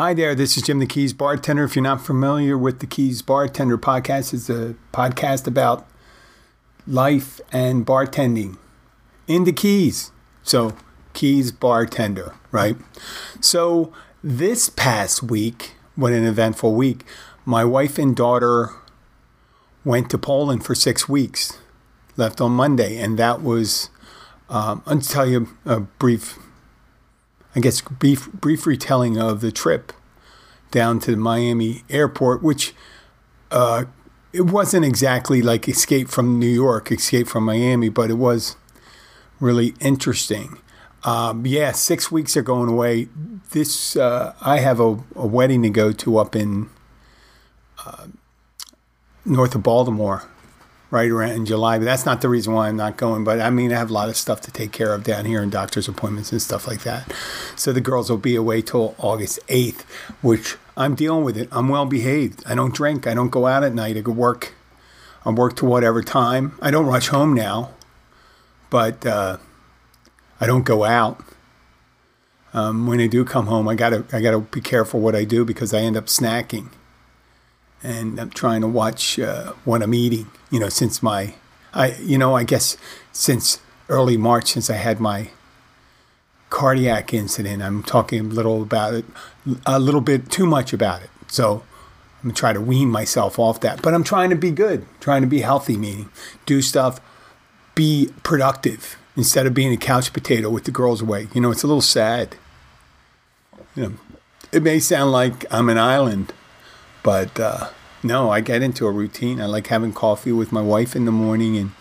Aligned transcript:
Hi 0.00 0.14
there, 0.14 0.34
this 0.34 0.56
is 0.56 0.62
Jim 0.62 0.78
the 0.78 0.86
Keys 0.86 1.12
Bartender. 1.12 1.62
If 1.64 1.76
you're 1.76 1.82
not 1.82 2.00
familiar 2.00 2.56
with 2.56 2.78
the 2.78 2.86
Keys 2.86 3.20
Bartender 3.20 3.76
podcast, 3.76 4.32
it's 4.32 4.48
a 4.48 4.74
podcast 4.94 5.46
about 5.46 5.86
life 6.86 7.38
and 7.52 7.84
bartending 7.84 8.56
in 9.28 9.44
the 9.44 9.52
Keys. 9.52 10.10
So, 10.42 10.74
Keys 11.12 11.52
Bartender, 11.52 12.34
right? 12.50 12.78
So, 13.42 13.92
this 14.24 14.70
past 14.70 15.22
week, 15.22 15.74
what 15.96 16.14
an 16.14 16.24
eventful 16.24 16.74
week, 16.74 17.04
my 17.44 17.62
wife 17.62 17.98
and 17.98 18.16
daughter 18.16 18.70
went 19.84 20.08
to 20.12 20.16
Poland 20.16 20.64
for 20.64 20.74
six 20.74 21.10
weeks, 21.10 21.58
left 22.16 22.40
on 22.40 22.52
Monday, 22.52 22.96
and 22.96 23.18
that 23.18 23.42
was, 23.42 23.90
um, 24.48 24.82
I'll 24.86 24.98
tell 25.00 25.28
you 25.28 25.48
a 25.66 25.80
brief 25.80 26.38
I 27.54 27.60
guess, 27.60 27.80
brief, 27.80 28.30
brief 28.32 28.66
retelling 28.66 29.18
of 29.18 29.40
the 29.40 29.50
trip 29.50 29.92
down 30.70 31.00
to 31.00 31.10
the 31.10 31.16
Miami 31.16 31.82
airport, 31.90 32.42
which 32.42 32.74
uh, 33.50 33.84
it 34.32 34.42
wasn't 34.42 34.84
exactly 34.84 35.42
like 35.42 35.68
Escape 35.68 36.08
from 36.08 36.38
New 36.38 36.46
York, 36.46 36.92
Escape 36.92 37.26
from 37.26 37.44
Miami, 37.44 37.88
but 37.88 38.10
it 38.10 38.14
was 38.14 38.56
really 39.40 39.74
interesting. 39.80 40.58
Um, 41.02 41.46
yeah, 41.46 41.72
six 41.72 42.12
weeks 42.12 42.36
are 42.36 42.42
going 42.42 42.68
away. 42.68 43.08
This 43.50 43.96
uh, 43.96 44.34
I 44.40 44.58
have 44.58 44.78
a, 44.78 45.02
a, 45.16 45.26
wedding 45.26 45.62
to 45.62 45.70
go 45.70 45.92
to 45.92 46.18
up 46.18 46.36
in 46.36 46.68
uh, 47.84 48.06
north 49.24 49.54
of 49.54 49.62
Baltimore 49.62 50.24
right 50.90 51.10
around 51.10 51.32
in 51.32 51.46
July. 51.46 51.78
But 51.78 51.84
that's 51.84 52.06
not 52.06 52.20
the 52.20 52.28
reason 52.28 52.52
why 52.52 52.68
I'm 52.68 52.76
not 52.76 52.96
going. 52.96 53.24
But 53.24 53.40
I 53.40 53.50
mean, 53.50 53.72
I 53.72 53.78
have 53.78 53.90
a 53.90 53.94
lot 53.94 54.08
of 54.08 54.16
stuff 54.16 54.40
to 54.42 54.50
take 54.50 54.72
care 54.72 54.92
of 54.92 55.04
down 55.04 55.24
here 55.24 55.42
and 55.42 55.50
doctor's 55.50 55.88
appointments 55.88 56.32
and 56.32 56.42
stuff 56.42 56.66
like 56.66 56.82
that. 56.82 57.12
So 57.56 57.72
the 57.72 57.80
girls 57.80 58.10
will 58.10 58.18
be 58.18 58.34
away 58.36 58.62
till 58.62 58.94
August 58.98 59.38
8th, 59.48 59.82
which 60.22 60.56
I'm 60.76 60.94
dealing 60.94 61.24
with 61.24 61.36
it. 61.36 61.48
I'm 61.52 61.68
well 61.68 61.86
behaved. 61.86 62.42
I 62.46 62.54
don't 62.54 62.74
drink. 62.74 63.06
I 63.06 63.14
don't 63.14 63.30
go 63.30 63.46
out 63.46 63.64
at 63.64 63.74
night. 63.74 63.96
I 63.96 64.00
go 64.00 64.12
work. 64.12 64.54
I 65.24 65.30
work 65.30 65.56
to 65.56 65.66
whatever 65.66 66.02
time. 66.02 66.58
I 66.62 66.70
don't 66.70 66.86
rush 66.86 67.08
home 67.08 67.34
now, 67.34 67.70
but 68.70 69.04
uh, 69.04 69.36
I 70.40 70.46
don't 70.46 70.64
go 70.64 70.84
out. 70.84 71.22
Um, 72.52 72.86
when 72.86 73.00
I 73.00 73.06
do 73.06 73.24
come 73.24 73.46
home, 73.46 73.68
I 73.68 73.74
gotta 73.76 74.04
I 74.12 74.20
gotta 74.20 74.40
be 74.40 74.60
careful 74.60 74.98
what 74.98 75.14
I 75.14 75.24
do 75.24 75.44
because 75.44 75.72
I 75.72 75.80
end 75.80 75.96
up 75.96 76.06
snacking 76.06 76.70
and 77.82 78.18
I'm 78.18 78.30
trying 78.30 78.60
to 78.62 78.68
watch 78.68 79.18
uh, 79.18 79.52
what 79.64 79.82
I'm 79.82 79.94
eating. 79.94 80.30
You 80.50 80.60
know, 80.60 80.68
since 80.68 81.02
my, 81.02 81.34
I 81.72 81.94
you 81.96 82.18
know, 82.18 82.36
I 82.36 82.44
guess 82.44 82.76
since 83.12 83.60
early 83.88 84.16
March, 84.16 84.52
since 84.52 84.70
I 84.70 84.76
had 84.76 85.00
my 85.00 85.30
cardiac 86.48 87.14
incident, 87.14 87.62
I'm 87.62 87.82
talking 87.82 88.20
a 88.20 88.22
little 88.24 88.62
about 88.62 88.94
it, 88.94 89.04
a 89.66 89.78
little 89.78 90.00
bit 90.00 90.30
too 90.30 90.46
much 90.46 90.72
about 90.72 91.02
it. 91.02 91.10
So 91.28 91.62
I'm 92.22 92.30
gonna 92.30 92.34
try 92.34 92.52
to 92.52 92.60
wean 92.60 92.90
myself 92.90 93.38
off 93.38 93.60
that. 93.60 93.82
But 93.82 93.94
I'm 93.94 94.04
trying 94.04 94.30
to 94.30 94.36
be 94.36 94.50
good, 94.50 94.86
trying 95.00 95.22
to 95.22 95.28
be 95.28 95.40
healthy, 95.40 95.76
meaning 95.76 96.10
do 96.46 96.60
stuff, 96.60 97.00
be 97.74 98.10
productive 98.22 98.96
instead 99.16 99.46
of 99.46 99.54
being 99.54 99.72
a 99.72 99.76
couch 99.76 100.12
potato 100.12 100.50
with 100.50 100.64
the 100.64 100.70
girls 100.70 101.00
away. 101.00 101.28
You 101.34 101.40
know, 101.40 101.50
it's 101.50 101.62
a 101.62 101.66
little 101.66 101.80
sad. 101.82 102.36
You 103.76 103.82
know, 103.82 103.92
it 104.50 104.62
may 104.62 104.80
sound 104.80 105.12
like 105.12 105.44
I'm 105.52 105.68
an 105.68 105.78
island 105.78 106.32
but 107.02 107.38
uh, 107.38 107.68
no, 108.02 108.30
I 108.30 108.40
get 108.40 108.62
into 108.62 108.86
a 108.86 108.90
routine. 108.90 109.40
I 109.40 109.46
like 109.46 109.66
having 109.66 109.92
coffee 109.92 110.32
with 110.32 110.52
my 110.52 110.62
wife 110.62 110.96
in 110.96 111.04
the 111.04 111.12
morning 111.12 111.56
and 111.56 111.72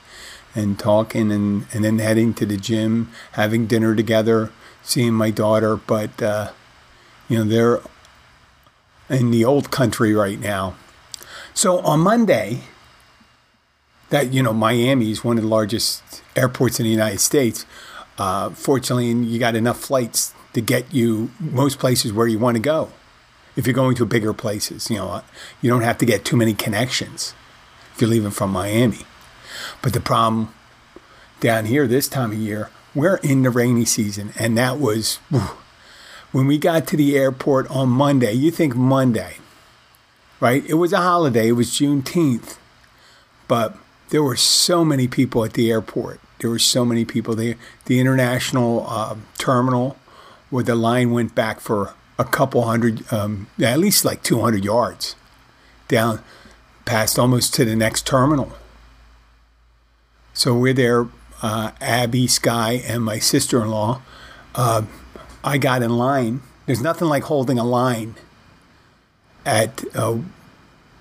and 0.55 0.79
talking 0.79 1.31
and, 1.31 1.67
and 1.73 1.85
then 1.85 1.99
heading 1.99 2.33
to 2.33 2.45
the 2.45 2.57
gym, 2.57 3.11
having 3.33 3.67
dinner 3.67 3.95
together, 3.95 4.51
seeing 4.81 5.13
my 5.13 5.29
daughter. 5.29 5.75
But, 5.75 6.21
uh, 6.21 6.51
you 7.27 7.37
know, 7.37 7.43
they're 7.43 7.81
in 9.15 9.31
the 9.31 9.45
old 9.45 9.69
country 9.69 10.13
right 10.13 10.39
now. 10.39 10.75
So 11.53 11.79
on 11.79 11.99
Monday, 11.99 12.61
that, 14.09 14.33
you 14.33 14.41
know, 14.41 14.53
Miami 14.53 15.11
is 15.11 15.23
one 15.23 15.37
of 15.37 15.43
the 15.43 15.49
largest 15.49 16.23
airports 16.35 16.79
in 16.79 16.85
the 16.85 16.91
United 16.91 17.19
States. 17.19 17.65
Uh, 18.17 18.49
fortunately, 18.49 19.11
you 19.11 19.39
got 19.39 19.55
enough 19.55 19.79
flights 19.79 20.33
to 20.53 20.61
get 20.61 20.91
you 20.91 21.29
most 21.39 21.77
places 21.77 22.11
where 22.11 22.27
you 22.27 22.39
want 22.39 22.55
to 22.55 22.61
go 22.61 22.89
if 23.59 23.67
you're 23.67 23.73
going 23.73 23.93
to 23.93 24.05
bigger 24.05 24.33
places. 24.33 24.89
You 24.89 24.95
know, 24.97 25.21
you 25.61 25.69
don't 25.69 25.81
have 25.81 25.97
to 25.97 26.05
get 26.05 26.23
too 26.23 26.37
many 26.37 26.53
connections 26.53 27.35
if 27.93 28.01
you're 28.01 28.09
leaving 28.09 28.31
from 28.31 28.51
Miami. 28.51 29.05
But 29.81 29.91
the 29.91 29.99
problem 29.99 30.53
down 31.41 31.65
here 31.65 31.85
this 31.85 32.07
time 32.07 32.31
of 32.31 32.37
year, 32.37 32.69
we're 32.95 33.17
in 33.17 33.43
the 33.43 33.49
rainy 33.49 33.83
season, 33.83 34.31
and 34.39 34.57
that 34.57 34.79
was 34.79 35.17
when 36.31 36.47
we 36.47 36.57
got 36.57 36.87
to 36.87 36.97
the 36.97 37.17
airport 37.17 37.69
on 37.69 37.89
Monday. 37.89 38.31
You 38.31 38.49
think 38.49 38.75
Monday, 38.75 39.35
right? 40.39 40.65
It 40.65 40.75
was 40.75 40.93
a 40.93 40.97
holiday. 40.97 41.49
It 41.49 41.53
was 41.53 41.69
Juneteenth, 41.71 42.57
but 43.49 43.77
there 44.09 44.23
were 44.23 44.37
so 44.37 44.85
many 44.85 45.07
people 45.07 45.43
at 45.43 45.53
the 45.53 45.69
airport. 45.69 46.21
There 46.39 46.49
were 46.49 46.59
so 46.59 46.85
many 46.85 47.03
people 47.03 47.35
there. 47.35 47.55
The 47.85 47.99
international 47.99 48.85
uh, 48.87 49.17
terminal, 49.37 49.97
where 50.49 50.63
the 50.63 50.75
line 50.75 51.11
went 51.11 51.35
back 51.35 51.59
for 51.59 51.93
a 52.19 52.25
couple 52.25 52.61
hundred, 52.63 53.11
um, 53.11 53.47
at 53.59 53.79
least 53.79 54.03
like 54.03 54.21
200 54.21 54.63
yards 54.63 55.15
down 55.87 56.21
past 56.83 57.17
almost 57.17 57.53
to 57.55 57.65
the 57.65 57.75
next 57.75 58.05
terminal. 58.05 58.51
So 60.33 60.53
we're 60.53 60.73
there, 60.73 61.07
uh, 61.41 61.71
Abby, 61.79 62.27
Sky, 62.27 62.83
and 62.85 63.03
my 63.03 63.19
sister 63.19 63.61
in 63.61 63.69
law. 63.69 64.01
Uh, 64.53 64.83
I 65.43 65.57
got 65.57 65.81
in 65.81 65.97
line. 65.97 66.41
There's 66.65 66.81
nothing 66.81 67.07
like 67.07 67.23
holding 67.23 67.57
a 67.57 67.63
line 67.63 68.15
at 69.45 69.83
uh, 69.95 70.17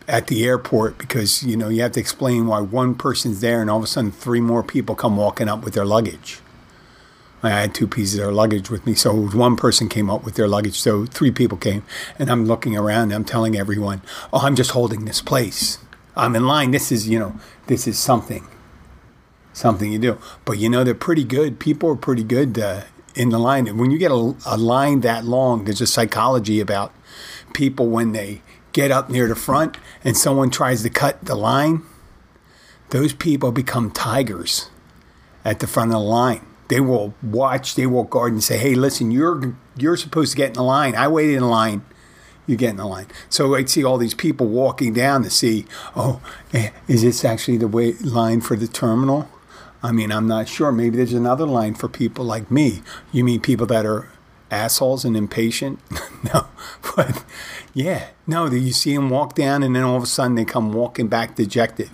at 0.06 0.28
the 0.28 0.44
airport 0.44 0.96
because 0.96 1.42
you 1.42 1.56
know 1.56 1.68
you 1.68 1.82
have 1.82 1.92
to 1.92 2.00
explain 2.00 2.46
why 2.46 2.60
one 2.60 2.94
person's 2.94 3.40
there 3.40 3.60
and 3.60 3.68
all 3.68 3.78
of 3.78 3.84
a 3.84 3.86
sudden 3.86 4.10
three 4.10 4.40
more 4.40 4.62
people 4.62 4.94
come 4.94 5.16
walking 5.16 5.48
up 5.48 5.62
with 5.64 5.74
their 5.74 5.84
luggage. 5.84 6.40
I 7.42 7.50
had 7.50 7.74
two 7.74 7.86
pieces 7.86 8.18
of 8.18 8.32
luggage 8.32 8.68
with 8.68 8.84
me. 8.84 8.94
So 8.94 9.14
one 9.14 9.56
person 9.56 9.88
came 9.88 10.10
up 10.10 10.24
with 10.24 10.34
their 10.34 10.48
luggage. 10.48 10.80
So 10.80 11.06
three 11.06 11.30
people 11.30 11.56
came. 11.56 11.84
And 12.18 12.30
I'm 12.30 12.46
looking 12.46 12.76
around 12.76 13.04
and 13.04 13.14
I'm 13.14 13.24
telling 13.24 13.56
everyone, 13.56 14.02
oh, 14.32 14.40
I'm 14.40 14.56
just 14.56 14.72
holding 14.72 15.04
this 15.04 15.22
place. 15.22 15.78
I'm 16.16 16.34
in 16.34 16.46
line. 16.46 16.72
This 16.72 16.90
is, 16.90 17.08
you 17.08 17.18
know, 17.18 17.38
this 17.68 17.86
is 17.86 17.98
something, 17.98 18.46
something 19.52 19.92
you 19.92 20.00
do. 20.00 20.18
But 20.44 20.58
you 20.58 20.68
know, 20.68 20.82
they're 20.82 20.94
pretty 20.94 21.24
good. 21.24 21.60
People 21.60 21.90
are 21.90 21.96
pretty 21.96 22.24
good 22.24 22.58
uh, 22.58 22.82
in 23.14 23.28
the 23.28 23.38
line. 23.38 23.68
And 23.68 23.78
when 23.78 23.92
you 23.92 23.98
get 23.98 24.10
a, 24.10 24.34
a 24.44 24.56
line 24.56 25.00
that 25.02 25.24
long, 25.24 25.64
there's 25.64 25.80
a 25.80 25.86
psychology 25.86 26.58
about 26.58 26.92
people 27.52 27.86
when 27.86 28.12
they 28.12 28.42
get 28.72 28.90
up 28.90 29.10
near 29.10 29.28
the 29.28 29.36
front 29.36 29.76
and 30.02 30.16
someone 30.16 30.50
tries 30.50 30.82
to 30.82 30.90
cut 30.90 31.24
the 31.24 31.36
line, 31.36 31.82
those 32.90 33.12
people 33.12 33.52
become 33.52 33.92
tigers 33.92 34.70
at 35.44 35.60
the 35.60 35.66
front 35.68 35.90
of 35.90 36.00
the 36.00 36.00
line 36.00 36.47
they 36.68 36.80
will 36.80 37.14
watch, 37.22 37.74
they 37.74 37.86
will 37.86 38.04
guard 38.04 38.32
and 38.32 38.44
say, 38.44 38.58
"Hey, 38.58 38.74
listen, 38.74 39.10
you're 39.10 39.56
you're 39.76 39.96
supposed 39.96 40.32
to 40.32 40.36
get 40.36 40.48
in 40.48 40.54
the 40.54 40.62
line. 40.62 40.94
I 40.94 41.08
waited 41.08 41.36
in 41.36 41.48
line. 41.48 41.84
You 42.46 42.56
get 42.56 42.70
in 42.70 42.76
the 42.76 42.86
line." 42.86 43.06
So 43.28 43.54
I'd 43.54 43.70
see 43.70 43.84
all 43.84 43.98
these 43.98 44.14
people 44.14 44.46
walking 44.46 44.92
down 44.92 45.22
to 45.24 45.30
see, 45.30 45.64
"Oh, 45.96 46.20
eh, 46.52 46.70
is 46.86 47.02
this 47.02 47.24
actually 47.24 47.56
the 47.56 47.68
wait 47.68 48.04
line 48.04 48.40
for 48.40 48.56
the 48.56 48.68
terminal?" 48.68 49.28
I 49.82 49.92
mean, 49.92 50.10
I'm 50.10 50.26
not 50.26 50.48
sure. 50.48 50.72
Maybe 50.72 50.96
there's 50.96 51.12
another 51.12 51.46
line 51.46 51.74
for 51.74 51.88
people 51.88 52.24
like 52.24 52.50
me. 52.50 52.82
You 53.12 53.24
mean 53.24 53.40
people 53.40 53.66
that 53.68 53.86
are 53.86 54.10
assholes 54.50 55.04
and 55.04 55.16
impatient? 55.16 55.78
no, 56.34 56.48
but 56.96 57.24
yeah, 57.74 58.08
no. 58.26 58.46
You 58.46 58.72
see 58.72 58.94
them 58.94 59.08
walk 59.08 59.34
down, 59.34 59.62
and 59.62 59.74
then 59.74 59.84
all 59.84 59.96
of 59.96 60.02
a 60.02 60.06
sudden 60.06 60.34
they 60.34 60.44
come 60.44 60.72
walking 60.72 61.08
back 61.08 61.36
dejected. 61.36 61.90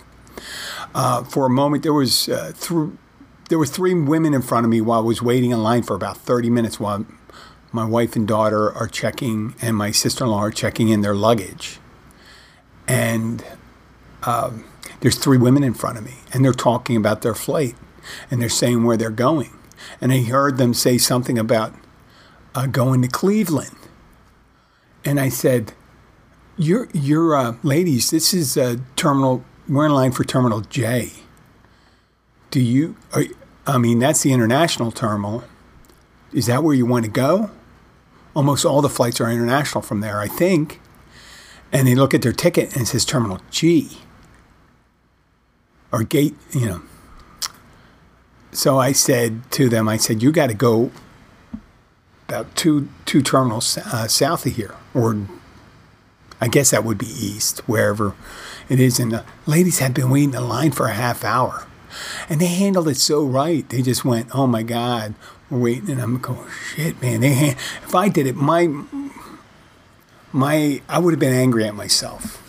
Uh, 0.93 1.23
for 1.23 1.45
a 1.45 1.49
moment, 1.49 1.83
there 1.83 1.93
was 1.93 2.27
uh, 2.27 2.51
through 2.55 2.97
there 3.49 3.59
were 3.59 3.65
three 3.65 3.93
women 3.93 4.33
in 4.33 4.41
front 4.41 4.65
of 4.65 4.69
me 4.69 4.81
while 4.81 4.99
I 4.99 5.03
was 5.03 5.21
waiting 5.21 5.51
in 5.51 5.61
line 5.61 5.83
for 5.83 5.95
about 5.95 6.17
30 6.17 6.49
minutes 6.49 6.79
while 6.79 7.05
my 7.71 7.85
wife 7.85 8.15
and 8.15 8.27
daughter 8.27 8.71
are 8.73 8.87
checking 8.87 9.53
and 9.61 9.75
my 9.75 9.91
sister-in-law 9.91 10.39
are 10.39 10.51
checking 10.51 10.89
in 10.89 11.01
their 11.01 11.13
luggage. 11.13 11.79
And 12.87 13.43
um, 14.23 14.65
there's 15.01 15.17
three 15.17 15.37
women 15.37 15.63
in 15.63 15.73
front 15.73 15.97
of 15.97 16.03
me 16.03 16.15
and 16.33 16.43
they're 16.43 16.53
talking 16.53 16.95
about 16.95 17.21
their 17.21 17.35
flight 17.35 17.75
and 18.31 18.41
they're 18.41 18.49
saying 18.49 18.83
where 18.83 18.97
they're 18.97 19.09
going. 19.09 19.51
And 20.01 20.11
I 20.11 20.23
heard 20.23 20.57
them 20.57 20.73
say 20.73 20.97
something 20.97 21.37
about 21.37 21.73
uh, 22.55 22.65
going 22.67 23.01
to 23.01 23.07
Cleveland. 23.07 23.75
And 25.03 25.19
I 25.19 25.29
said, 25.29 25.73
you're, 26.57 26.87
you're 26.93 27.35
uh, 27.35 27.55
ladies, 27.61 28.09
this 28.09 28.33
is 28.33 28.57
a 28.57 28.79
terminal, 28.95 29.43
we're 29.67 29.85
in 29.85 29.93
line 29.93 30.11
for 30.13 30.23
Terminal 30.23 30.61
J 30.61 31.11
do 32.55 32.61
you, 32.61 32.95
are, 33.11 33.25
I 33.67 33.77
mean, 33.77 33.99
that's 33.99 34.21
the 34.21 34.31
international 34.31 34.89
terminal. 34.89 35.43
Is 36.31 36.45
that 36.45 36.63
where 36.63 36.73
you 36.73 36.85
want 36.85 37.03
to 37.03 37.11
go? 37.11 37.51
Almost 38.33 38.65
all 38.65 38.81
the 38.81 38.87
flights 38.87 39.19
are 39.19 39.29
international 39.29 39.81
from 39.81 39.99
there, 39.99 40.21
I 40.21 40.29
think. 40.29 40.79
And 41.73 41.85
they 41.85 41.95
look 41.95 42.13
at 42.13 42.21
their 42.21 42.31
ticket 42.31 42.71
and 42.71 42.83
it 42.83 42.85
says 42.85 43.03
Terminal 43.03 43.41
G 43.51 43.97
or 45.91 46.03
gate, 46.03 46.37
you 46.53 46.65
know. 46.65 46.81
So 48.53 48.79
I 48.79 48.93
said 48.93 49.51
to 49.51 49.67
them, 49.67 49.89
I 49.89 49.97
said, 49.97 50.23
you 50.23 50.31
got 50.31 50.47
to 50.47 50.53
go 50.53 50.91
about 52.29 52.55
two 52.55 52.87
two 53.03 53.21
terminals 53.21 53.77
uh, 53.79 54.07
south 54.07 54.45
of 54.45 54.55
here, 54.55 54.75
or 54.93 55.27
I 56.39 56.47
guess 56.47 56.71
that 56.71 56.85
would 56.85 56.97
be 56.97 57.07
east, 57.07 57.59
wherever 57.67 58.15
it 58.69 58.79
is. 58.79 58.97
And 58.97 59.11
the 59.11 59.25
ladies 59.45 59.79
had 59.79 59.93
been 59.93 60.09
waiting 60.09 60.33
in 60.33 60.47
line 60.47 60.71
for 60.71 60.87
a 60.87 60.93
half 60.93 61.25
hour, 61.25 61.67
and 62.29 62.39
they 62.39 62.47
handled 62.47 62.87
it 62.87 62.97
so 62.97 63.23
right. 63.23 63.67
They 63.69 63.81
just 63.81 64.03
went, 64.05 64.29
"Oh 64.33 64.47
my 64.47 64.63
God, 64.63 65.15
we're 65.49 65.59
waiting," 65.59 65.89
and 65.89 66.01
I'm 66.01 66.17
going, 66.17 66.47
"Shit, 66.75 67.01
man!" 67.01 67.21
They 67.21 67.33
hand- 67.33 67.57
if 67.83 67.95
I 67.95 68.09
did 68.09 68.27
it, 68.27 68.35
my 68.35 68.69
my 70.31 70.81
I 70.89 70.99
would 70.99 71.13
have 71.13 71.19
been 71.19 71.33
angry 71.33 71.65
at 71.65 71.75
myself. 71.75 72.41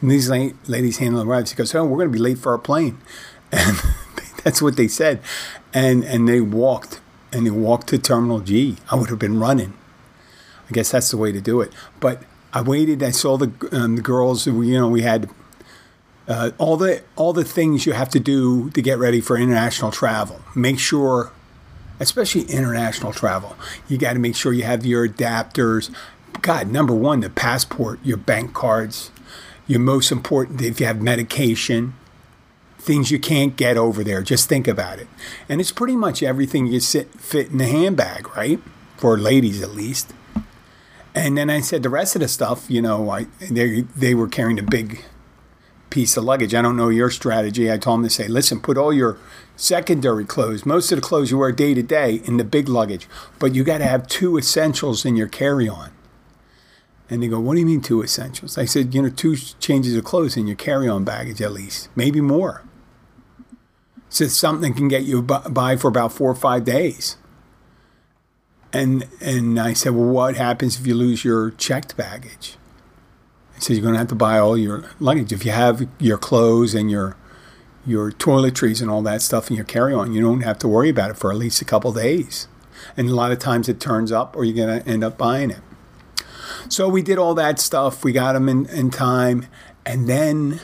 And 0.00 0.10
these 0.10 0.28
la- 0.28 0.50
ladies 0.66 0.98
handling 0.98 1.28
rides. 1.28 1.50
She 1.50 1.56
goes, 1.56 1.74
"Oh, 1.74 1.84
we're 1.84 1.98
going 1.98 2.08
to 2.08 2.12
be 2.12 2.18
late 2.18 2.38
for 2.38 2.52
our 2.52 2.58
plane," 2.58 2.98
and 3.52 3.76
that's 4.44 4.60
what 4.62 4.76
they 4.76 4.88
said. 4.88 5.20
And 5.72 6.04
and 6.04 6.28
they 6.28 6.40
walked 6.40 7.00
and 7.32 7.46
they 7.46 7.50
walked 7.50 7.88
to 7.88 7.98
Terminal 7.98 8.40
G. 8.40 8.76
I 8.90 8.94
would 8.94 9.10
have 9.10 9.18
been 9.18 9.38
running. 9.38 9.74
I 10.68 10.72
guess 10.72 10.92
that's 10.92 11.10
the 11.10 11.16
way 11.16 11.32
to 11.32 11.40
do 11.40 11.60
it. 11.60 11.72
But 12.00 12.22
I 12.52 12.62
waited. 12.62 13.02
I 13.02 13.10
saw 13.10 13.36
the 13.36 13.52
um, 13.72 13.96
the 13.96 14.02
girls. 14.02 14.46
We 14.46 14.68
you 14.68 14.78
know, 14.78 14.88
we 14.88 15.02
had 15.02 15.28
uh, 16.26 16.50
all 16.58 16.76
the 16.76 17.02
all 17.16 17.32
the 17.32 17.44
things 17.44 17.86
you 17.86 17.92
have 17.92 18.08
to 18.10 18.20
do 18.20 18.70
to 18.70 18.82
get 18.82 18.98
ready 18.98 19.20
for 19.20 19.36
international 19.36 19.90
travel. 19.90 20.40
Make 20.54 20.78
sure, 20.78 21.32
especially 22.00 22.42
international 22.42 23.12
travel, 23.12 23.56
you 23.88 23.98
got 23.98 24.14
to 24.14 24.18
make 24.18 24.36
sure 24.36 24.52
you 24.52 24.64
have 24.64 24.86
your 24.86 25.06
adapters. 25.06 25.94
God, 26.40 26.68
number 26.68 26.94
one, 26.94 27.20
the 27.20 27.30
passport, 27.30 28.00
your 28.02 28.16
bank 28.16 28.54
cards, 28.54 29.10
your 29.66 29.80
most 29.80 30.10
important 30.10 30.60
if 30.62 30.80
you 30.80 30.86
have 30.86 31.00
medication, 31.00 31.94
things 32.78 33.10
you 33.10 33.18
can't 33.18 33.56
get 33.56 33.76
over 33.76 34.02
there. 34.02 34.22
Just 34.22 34.48
think 34.48 34.66
about 34.66 34.98
it, 34.98 35.08
and 35.48 35.60
it's 35.60 35.72
pretty 35.72 35.96
much 35.96 36.22
everything 36.22 36.66
you 36.66 36.80
sit, 36.80 37.12
fit 37.20 37.50
in 37.50 37.58
the 37.58 37.66
handbag, 37.66 38.34
right? 38.36 38.60
For 38.96 39.18
ladies, 39.18 39.62
at 39.62 39.70
least. 39.70 40.12
And 41.14 41.38
then 41.38 41.48
I 41.48 41.60
said 41.60 41.82
the 41.84 41.90
rest 41.90 42.16
of 42.16 42.22
the 42.22 42.28
stuff, 42.28 42.68
you 42.68 42.82
know, 42.82 43.10
I 43.10 43.26
they 43.50 43.82
they 43.82 44.14
were 44.14 44.26
carrying 44.26 44.58
a 44.58 44.62
big 44.62 45.04
piece 45.90 46.16
of 46.16 46.24
luggage. 46.24 46.54
I 46.54 46.62
don't 46.62 46.76
know 46.76 46.88
your 46.88 47.10
strategy. 47.10 47.70
I 47.70 47.78
told 47.78 48.00
them 48.00 48.04
to 48.04 48.10
say, 48.10 48.28
listen, 48.28 48.60
put 48.60 48.76
all 48.76 48.92
your 48.92 49.18
secondary 49.56 50.24
clothes, 50.24 50.66
most 50.66 50.90
of 50.90 50.96
the 50.96 51.02
clothes 51.02 51.30
you 51.30 51.38
wear 51.38 51.52
day 51.52 51.74
to 51.74 51.82
day, 51.82 52.20
in 52.24 52.36
the 52.36 52.44
big 52.44 52.68
luggage, 52.68 53.08
but 53.38 53.54
you 53.54 53.62
got 53.62 53.78
to 53.78 53.86
have 53.86 54.08
two 54.08 54.36
essentials 54.36 55.04
in 55.04 55.16
your 55.16 55.28
carry 55.28 55.68
on. 55.68 55.90
And 57.08 57.22
they 57.22 57.28
go, 57.28 57.38
what 57.38 57.54
do 57.54 57.60
you 57.60 57.66
mean 57.66 57.80
two 57.80 58.02
essentials? 58.02 58.56
I 58.58 58.64
said, 58.64 58.94
you 58.94 59.02
know, 59.02 59.10
two 59.10 59.36
changes 59.36 59.94
of 59.94 60.04
clothes 60.04 60.36
in 60.36 60.46
your 60.46 60.56
carry 60.56 60.88
on 60.88 61.04
baggage 61.04 61.40
at 61.40 61.52
least, 61.52 61.88
maybe 61.94 62.20
more. 62.20 62.64
So 64.08 64.26
something 64.26 64.74
can 64.74 64.88
get 64.88 65.02
you 65.02 65.22
by 65.22 65.76
for 65.76 65.88
about 65.88 66.12
four 66.12 66.30
or 66.30 66.36
five 66.36 66.64
days. 66.64 67.16
And 68.72 69.06
and 69.20 69.60
I 69.60 69.72
said, 69.72 69.92
well, 69.92 70.06
what 70.08 70.36
happens 70.36 70.78
if 70.80 70.86
you 70.86 70.94
lose 70.94 71.24
your 71.24 71.50
checked 71.52 71.96
baggage? 71.96 72.56
Said, 73.64 73.76
you're 73.76 73.82
going 73.82 73.94
to 73.94 73.98
have 73.98 74.08
to 74.08 74.14
buy 74.14 74.38
all 74.38 74.58
your 74.58 74.84
luggage. 75.00 75.32
If 75.32 75.44
you 75.46 75.52
have 75.52 75.88
your 75.98 76.18
clothes 76.18 76.74
and 76.74 76.90
your 76.90 77.16
your 77.86 78.12
toiletries 78.12 78.80
and 78.80 78.90
all 78.90 79.02
that 79.02 79.22
stuff 79.22 79.50
in 79.50 79.56
your 79.56 79.64
carry-on, 79.64 80.12
you 80.12 80.20
don't 80.20 80.40
have 80.40 80.58
to 80.58 80.68
worry 80.68 80.88
about 80.88 81.10
it 81.10 81.16
for 81.16 81.30
at 81.30 81.36
least 81.36 81.60
a 81.60 81.64
couple 81.64 81.92
days. 81.92 82.46
And 82.96 83.08
a 83.08 83.14
lot 83.14 83.32
of 83.32 83.38
times 83.38 83.68
it 83.68 83.80
turns 83.80 84.12
up, 84.12 84.36
or 84.36 84.44
you're 84.44 84.66
going 84.66 84.82
to 84.82 84.88
end 84.88 85.02
up 85.02 85.16
buying 85.16 85.50
it. 85.50 85.60
So 86.68 86.88
we 86.88 87.02
did 87.02 87.18
all 87.18 87.34
that 87.34 87.58
stuff. 87.58 88.04
We 88.04 88.12
got 88.12 88.32
them 88.32 88.48
in, 88.48 88.66
in 88.66 88.90
time, 88.90 89.46
and 89.84 90.08
then, 90.08 90.60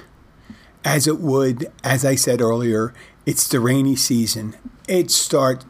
as 0.85 1.06
it 1.06 1.20
would, 1.20 1.70
as 1.85 2.05
I 2.05 2.14
said 2.14 2.41
earlier, 2.41 2.94
it's 3.26 3.47
the 3.49 3.61
rainy 3.61 3.97
season. 3.97 4.56
It 4.88 5.11
start 5.11 5.64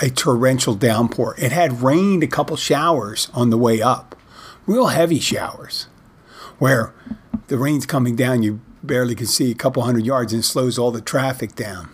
a 0.00 0.08
torrential 0.08 0.74
downpour. 0.74 1.34
It 1.38 1.52
had 1.52 1.82
rained 1.82 2.22
a 2.22 2.28
couple 2.28 2.56
showers 2.56 3.28
on 3.34 3.50
the 3.50 3.58
way 3.58 3.82
up, 3.82 4.16
real 4.66 4.86
heavy 4.86 5.18
showers, 5.20 5.88
where 6.58 6.94
the 7.48 7.58
rain's 7.58 7.86
coming 7.86 8.16
down, 8.16 8.42
you 8.42 8.60
barely 8.82 9.14
can 9.14 9.26
see 9.26 9.50
a 9.50 9.54
couple 9.54 9.82
hundred 9.82 10.04
yards 10.04 10.32
and 10.32 10.44
slows 10.44 10.78
all 10.78 10.90
the 10.90 11.00
traffic 11.00 11.54
down. 11.54 11.88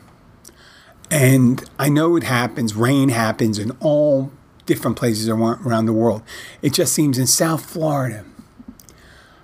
And 1.11 1.69
I 1.79 1.89
know 1.89 2.17
it 2.17 2.23
happens, 2.23 2.75
rain 2.75 3.09
happens 3.09 3.59
in 3.59 3.73
all 3.81 4.33
different 4.67 4.97
places 4.97 5.29
around 5.29 5.87
the 5.87 5.93
world. 5.93 6.23
It 6.63 6.73
just 6.73 6.93
seems 6.93 7.19
in 7.19 7.27
South 7.27 7.65
Florida, 7.65 8.25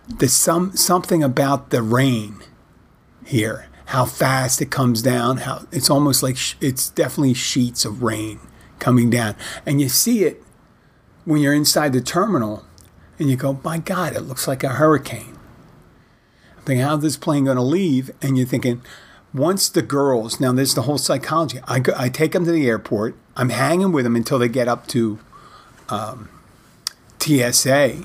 there's 0.08 0.32
some 0.32 0.76
something 0.76 1.22
about 1.22 1.70
the 1.70 1.82
rain 1.82 2.36
here 3.24 3.68
how 3.86 4.04
fast 4.04 4.60
it 4.62 4.70
comes 4.70 5.02
down 5.02 5.38
how 5.38 5.66
it's 5.72 5.90
almost 5.90 6.22
like 6.22 6.36
sh- 6.36 6.54
it's 6.60 6.88
definitely 6.90 7.34
sheets 7.34 7.84
of 7.84 8.02
rain 8.02 8.38
coming 8.78 9.10
down 9.10 9.34
and 9.64 9.80
you 9.80 9.88
see 9.88 10.24
it 10.24 10.42
when 11.24 11.40
you're 11.40 11.54
inside 11.54 11.92
the 11.92 12.00
terminal 12.00 12.64
and 13.18 13.30
you 13.30 13.36
go 13.36 13.58
my 13.64 13.78
god 13.78 14.14
it 14.14 14.22
looks 14.22 14.46
like 14.48 14.62
a 14.64 14.70
hurricane. 14.70 15.36
I'm 16.56 16.64
thinking 16.64 16.84
how's 16.84 17.02
this 17.02 17.16
plane 17.16 17.44
going 17.44 17.56
to 17.56 17.62
leave? 17.62 18.10
And 18.22 18.36
you're 18.36 18.46
thinking 18.46 18.82
once 19.34 19.68
the 19.68 19.82
girls 19.82 20.40
now 20.40 20.52
there's 20.52 20.74
the 20.74 20.82
whole 20.82 20.98
psychology. 20.98 21.60
I, 21.66 21.78
go, 21.78 21.92
I 21.96 22.08
take 22.08 22.32
them 22.32 22.44
to 22.44 22.52
the 22.52 22.68
airport. 22.68 23.16
I'm 23.36 23.50
hanging 23.50 23.92
with 23.92 24.04
them 24.04 24.16
until 24.16 24.38
they 24.38 24.48
get 24.48 24.68
up 24.68 24.86
to 24.88 25.18
um, 25.88 26.28
tsa 27.20 28.04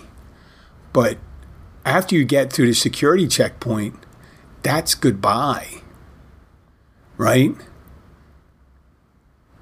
but 0.94 1.18
after 1.86 2.16
you 2.16 2.26
get 2.26 2.54
through 2.54 2.68
the 2.68 2.74
security 2.74 3.28
checkpoint 3.28 3.96
that's 4.64 4.94
goodbye, 4.94 5.82
right? 7.18 7.56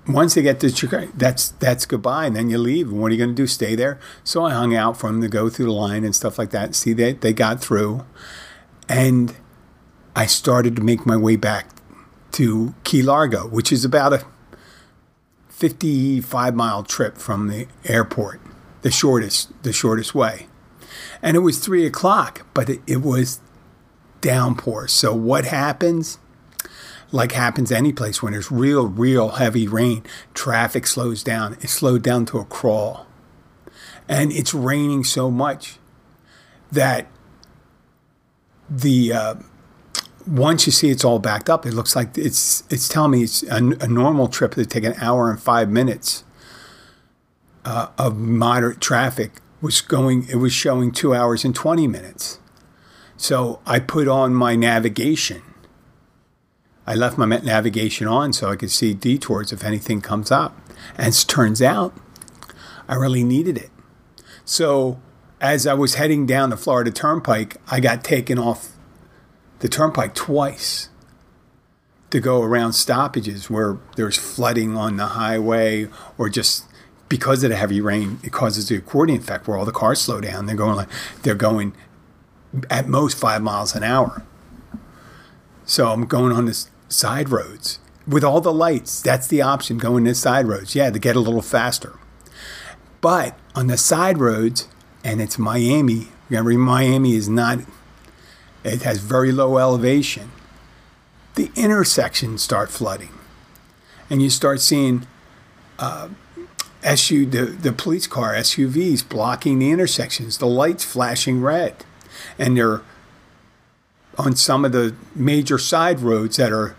Once 0.10 0.34
they 0.34 0.42
get 0.42 0.60
to 0.60 1.10
that's 1.16 1.50
that's 1.50 1.86
goodbye, 1.86 2.26
and 2.26 2.36
then 2.36 2.50
you 2.50 2.58
leave. 2.58 2.90
And 2.90 3.00
what 3.00 3.12
are 3.12 3.12
you 3.14 3.20
going 3.20 3.30
to 3.30 3.36
do? 3.36 3.46
Stay 3.46 3.76
there? 3.76 4.00
So 4.24 4.44
I 4.44 4.54
hung 4.54 4.76
out 4.76 4.98
for 4.98 5.08
them 5.08 5.22
to 5.22 5.28
go 5.28 5.50
through 5.50 5.68
the 5.68 5.72
line 5.72 6.04
and 6.04 6.16
stuff 6.16 6.40
like 6.40 6.50
that. 6.50 6.74
See, 6.74 6.94
they 6.94 7.14
they 7.14 7.32
got 7.32 7.62
through, 7.62 8.06
and 8.88 9.36
I 10.16 10.26
started 10.26 10.76
to 10.78 10.82
make 10.82 11.06
my 11.06 11.16
way 11.16 11.36
back 11.36 11.70
to 12.32 12.74
Key 12.84 13.04
Largo, 13.04 13.48
which 13.48 13.72
is 13.72 13.86
about 13.86 14.14
a 14.14 14.26
55 15.50 16.56
mile 16.56 16.84
trip 16.84 17.18
from 17.18 17.48
the 17.48 17.68
airport, 17.86 18.42
the 18.82 18.92
shortest 18.92 19.52
the 19.62 19.74
shortest 19.74 20.16
way. 20.16 20.48
And 21.22 21.38
it 21.38 21.42
was 21.42 21.60
three 21.60 21.86
o'clock, 21.86 22.46
but 22.56 22.70
it, 22.70 22.82
it 22.88 23.02
was 23.04 23.42
downpour. 24.22 24.88
So 24.88 25.14
what 25.14 25.46
happens? 25.46 26.18
Like 27.12 27.32
happens 27.32 27.72
any 27.72 27.92
place 27.92 28.22
when 28.22 28.34
there's 28.34 28.52
real, 28.52 28.88
real 28.88 29.30
heavy 29.30 29.68
rain, 29.68 30.04
traffic 30.34 30.86
slows 30.86 31.24
down. 31.24 31.54
It 31.62 31.70
slowed 31.70 32.04
down 32.04 32.26
to 32.28 32.40
a 32.40 32.46
crawl. 32.46 33.08
And 34.08 34.32
it's 34.32 34.54
raining 34.54 35.04
so 35.04 35.32
much 35.32 35.78
that 36.72 37.08
the 38.70 39.14
uh, 39.14 39.36
once 40.28 40.66
you 40.66 40.72
see 40.72 40.90
it's 40.90 41.04
all 41.04 41.20
backed 41.20 41.50
up, 41.50 41.66
it 41.66 41.74
looks 41.74 41.96
like 41.96 42.18
it's 42.18 42.64
it's 42.70 42.88
telling 42.88 43.12
me 43.12 43.24
it's 43.24 43.44
a, 43.44 43.58
a 43.58 43.88
normal 43.88 44.28
trip 44.28 44.56
that 44.56 44.70
take 44.70 44.84
an 44.84 44.96
hour 45.02 45.30
and 45.30 45.42
five 45.42 45.70
minutes 45.70 46.24
uh, 47.66 47.88
of 47.98 48.18
moderate 48.18 48.80
traffic 48.80 49.42
was 49.62 49.82
going. 49.82 50.28
It 50.30 50.36
was 50.36 50.54
showing 50.54 50.92
two 50.92 51.14
hours 51.14 51.44
and 51.44 51.56
twenty 51.56 51.88
minutes. 51.88 52.40
So 53.18 53.60
I 53.66 53.80
put 53.80 54.08
on 54.08 54.34
my 54.34 54.56
navigation. 54.56 55.42
I 56.90 56.96
left 56.96 57.20
my 57.20 57.28
navigation 57.28 58.08
on 58.08 58.34
so 58.34 58.50
I 58.50 58.56
could 58.56 58.72
see 58.72 58.96
detours 58.96 59.54
if 59.54 59.64
anything 59.64 60.02
comes 60.02 60.32
up. 60.32 60.58
And 60.98 61.14
it 61.14 61.26
turns 61.28 61.62
out 61.62 61.94
I 62.88 62.96
really 62.96 63.24
needed 63.24 63.60
it. 63.60 63.70
So 64.44 65.00
as 65.40 65.68
I 65.68 65.76
was 65.76 65.96
heading 65.96 66.26
down 66.26 66.50
the 66.50 66.58
Florida 66.58 66.90
Turnpike, 66.90 67.58
I 67.70 67.80
got 67.80 68.04
taken 68.04 68.40
off 68.40 68.72
the 69.60 69.70
turnpike 69.70 70.16
twice 70.16 70.90
to 72.10 72.20
go 72.20 72.42
around 72.42 72.74
stoppages 72.74 73.52
where 73.52 73.78
there's 73.96 74.18
flooding 74.18 74.76
on 74.76 74.98
the 74.98 75.10
highway 75.10 75.88
or 76.18 76.28
just 76.28 76.66
because 77.08 77.44
of 77.44 77.52
the 77.52 77.56
heavy 77.56 77.82
rain, 77.82 78.20
it 78.24 78.32
causes 78.32 78.68
the 78.68 78.78
accordion 78.78 79.20
effect 79.20 79.48
where 79.48 79.56
all 79.56 79.66
the 79.66 79.72
cars 79.72 80.02
slow 80.02 80.20
down. 80.22 80.48
They're 80.48 80.56
going 80.56 80.76
like 80.76 80.90
they're 81.22 81.36
going 81.36 81.74
at 82.68 82.88
most 82.88 83.16
five 83.16 83.44
miles 83.44 83.76
an 83.76 83.84
hour. 83.84 84.26
So 85.66 85.92
I'm 85.92 86.08
going 86.08 86.32
on 86.32 86.46
the 86.46 86.68
side 86.90 87.30
roads 87.30 87.80
with 88.08 88.24
all 88.24 88.42
the 88.42 88.54
lights. 88.54 89.02
That's 89.02 89.28
the 89.28 89.42
option 89.42 89.78
going 89.78 90.06
to 90.06 90.16
side 90.16 90.48
roads. 90.48 90.76
Yeah, 90.76 90.90
to 90.90 91.00
get 91.00 91.16
a 91.16 91.20
little 91.20 91.42
faster. 91.42 91.98
But 93.02 93.38
on 93.56 93.68
the 93.68 93.78
side 93.78 94.18
roads, 94.18 94.68
and 95.04 95.22
it's 95.22 95.40
Miami. 95.40 96.10
Remember, 96.30 96.52
Miami 96.52 97.14
is 97.16 97.30
not. 97.30 97.60
It 98.64 98.82
has 98.82 99.00
very 99.00 99.32
low 99.32 99.58
elevation. 99.58 100.32
The 101.36 101.50
intersections 101.56 102.42
start 102.42 102.70
flooding, 102.70 103.14
and 104.10 104.22
you 104.22 104.30
start 104.30 104.60
seeing 104.60 105.08
uh, 105.78 106.10
SU 106.84 107.26
the, 107.26 107.46
the 107.46 107.72
police 107.72 108.08
car 108.08 108.34
SUVs 108.34 109.08
blocking 109.08 109.60
the 109.60 109.72
intersections, 109.72 110.40
the 110.40 110.48
lights 110.48 110.84
flashing 110.84 111.42
red 111.42 111.86
and 112.38 112.58
they're 112.58 112.82
on 114.18 114.36
some 114.36 114.66
of 114.66 114.72
the 114.72 114.96
major 115.16 115.58
side 115.58 116.00
roads 116.00 116.38
that 116.38 116.52
are 116.52 116.76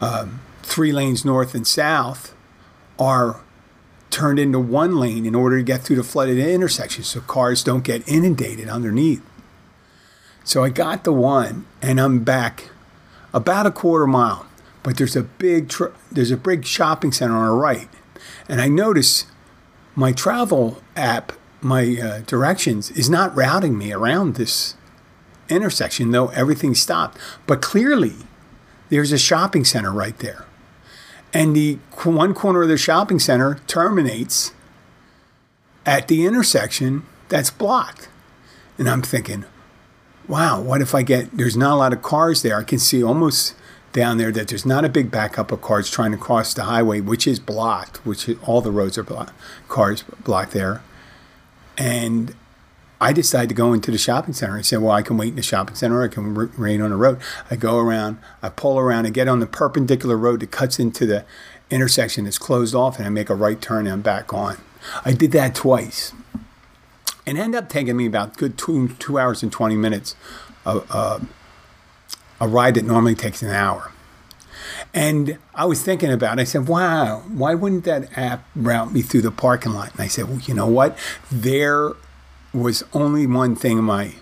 um, 0.00 0.40
three 0.62 0.92
lanes 0.92 1.24
north 1.24 1.54
and 1.54 1.66
south 1.66 2.34
are 2.98 3.40
turned 4.10 4.38
into 4.38 4.58
one 4.58 4.96
lane 4.96 5.24
in 5.24 5.34
order 5.34 5.58
to 5.58 5.62
get 5.62 5.82
through 5.82 5.96
the 5.96 6.02
flooded 6.02 6.38
intersection 6.38 7.04
so 7.04 7.20
cars 7.20 7.62
don't 7.62 7.84
get 7.84 8.06
inundated 8.08 8.68
underneath. 8.68 9.22
So 10.44 10.64
I 10.64 10.70
got 10.70 11.04
the 11.04 11.12
one 11.12 11.66
and 11.80 12.00
I'm 12.00 12.24
back 12.24 12.70
about 13.32 13.66
a 13.66 13.70
quarter 13.70 14.06
mile, 14.06 14.46
but 14.82 14.96
there's 14.96 15.16
a 15.16 15.22
big 15.22 15.68
tr- 15.68 15.94
there's 16.10 16.32
a 16.32 16.36
big 16.36 16.64
shopping 16.64 17.12
center 17.12 17.36
on 17.36 17.44
our 17.44 17.54
right. 17.54 17.88
And 18.48 18.60
I 18.60 18.68
notice 18.68 19.26
my 19.94 20.12
travel 20.12 20.82
app, 20.96 21.32
my 21.60 21.96
uh, 21.96 22.20
directions 22.26 22.90
is 22.90 23.08
not 23.08 23.34
routing 23.36 23.78
me 23.78 23.92
around 23.92 24.34
this 24.34 24.74
intersection 25.48 26.10
though 26.10 26.28
everything 26.28 26.74
stopped. 26.74 27.18
But 27.46 27.62
clearly 27.62 28.14
there's 28.90 29.12
a 29.12 29.18
shopping 29.18 29.64
center 29.64 29.92
right 29.92 30.18
there. 30.18 30.44
And 31.32 31.56
the 31.56 31.78
one 32.04 32.34
corner 32.34 32.62
of 32.62 32.68
the 32.68 32.76
shopping 32.76 33.18
center 33.18 33.60
terminates 33.66 34.52
at 35.86 36.08
the 36.08 36.26
intersection 36.26 37.04
that's 37.28 37.50
blocked. 37.50 38.08
And 38.78 38.88
I'm 38.88 39.02
thinking, 39.02 39.44
wow, 40.28 40.60
what 40.60 40.80
if 40.80 40.94
I 40.94 41.02
get, 41.02 41.36
there's 41.36 41.56
not 41.56 41.74
a 41.74 41.76
lot 41.76 41.92
of 41.92 42.02
cars 42.02 42.42
there. 42.42 42.58
I 42.58 42.64
can 42.64 42.78
see 42.78 43.02
almost 43.02 43.54
down 43.92 44.18
there 44.18 44.30
that 44.32 44.48
there's 44.48 44.66
not 44.66 44.84
a 44.84 44.88
big 44.88 45.10
backup 45.10 45.50
of 45.52 45.62
cars 45.62 45.90
trying 45.90 46.12
to 46.12 46.16
cross 46.16 46.54
the 46.54 46.64
highway, 46.64 47.00
which 47.00 47.26
is 47.26 47.40
blocked, 47.40 48.04
which 48.04 48.28
all 48.42 48.60
the 48.60 48.70
roads 48.70 48.98
are 48.98 49.02
blocked, 49.02 49.32
cars 49.68 50.04
blocked 50.24 50.52
there. 50.52 50.82
And 51.78 52.34
I 53.00 53.12
decide 53.14 53.48
to 53.48 53.54
go 53.54 53.72
into 53.72 53.90
the 53.90 53.98
shopping 53.98 54.34
center. 54.34 54.58
I 54.58 54.60
said, 54.60 54.80
well, 54.80 54.92
I 54.92 55.00
can 55.00 55.16
wait 55.16 55.28
in 55.28 55.36
the 55.36 55.42
shopping 55.42 55.74
center. 55.74 56.02
I 56.02 56.08
can 56.08 56.34
rain 56.34 56.82
on 56.82 56.90
the 56.90 56.96
road. 56.96 57.18
I 57.50 57.56
go 57.56 57.78
around, 57.78 58.18
I 58.42 58.50
pull 58.50 58.78
around 58.78 59.06
and 59.06 59.14
get 59.14 59.26
on 59.26 59.40
the 59.40 59.46
perpendicular 59.46 60.18
road 60.18 60.40
that 60.40 60.50
cuts 60.50 60.78
into 60.78 61.06
the 61.06 61.24
intersection 61.70 62.24
that's 62.24 62.38
closed 62.38 62.74
off, 62.74 62.98
and 62.98 63.06
I 63.06 63.10
make 63.10 63.30
a 63.30 63.34
right 63.34 63.60
turn 63.60 63.86
and 63.86 63.94
I'm 63.94 64.02
back 64.02 64.34
on. 64.34 64.58
I 65.04 65.12
did 65.12 65.32
that 65.32 65.54
twice. 65.54 66.12
And 67.26 67.38
ended 67.38 67.62
up 67.62 67.68
taking 67.68 67.96
me 67.96 68.06
about 68.06 68.36
good 68.36 68.58
two, 68.58 68.88
two 68.98 69.18
hours 69.18 69.42
and 69.42 69.52
20 69.52 69.76
minutes, 69.76 70.14
of, 70.66 70.86
uh, 70.90 71.20
a 72.40 72.48
ride 72.48 72.74
that 72.74 72.84
normally 72.84 73.14
takes 73.14 73.42
an 73.42 73.50
hour. 73.50 73.92
And 74.92 75.38
I 75.54 75.66
was 75.66 75.82
thinking 75.82 76.10
about 76.10 76.38
it. 76.38 76.42
I 76.42 76.44
said, 76.44 76.66
wow, 76.66 77.22
why 77.28 77.54
wouldn't 77.54 77.84
that 77.84 78.16
app 78.16 78.46
route 78.56 78.92
me 78.92 79.02
through 79.02 79.22
the 79.22 79.30
parking 79.30 79.72
lot? 79.72 79.92
And 79.92 80.00
I 80.00 80.06
said, 80.06 80.28
well, 80.28 80.40
you 80.40 80.54
know 80.54 80.66
what? 80.66 80.98
There 81.30 81.92
was 82.52 82.82
only 82.92 83.26
one 83.26 83.54
thing 83.56 83.78
in 83.78 83.84
my 83.84 84.14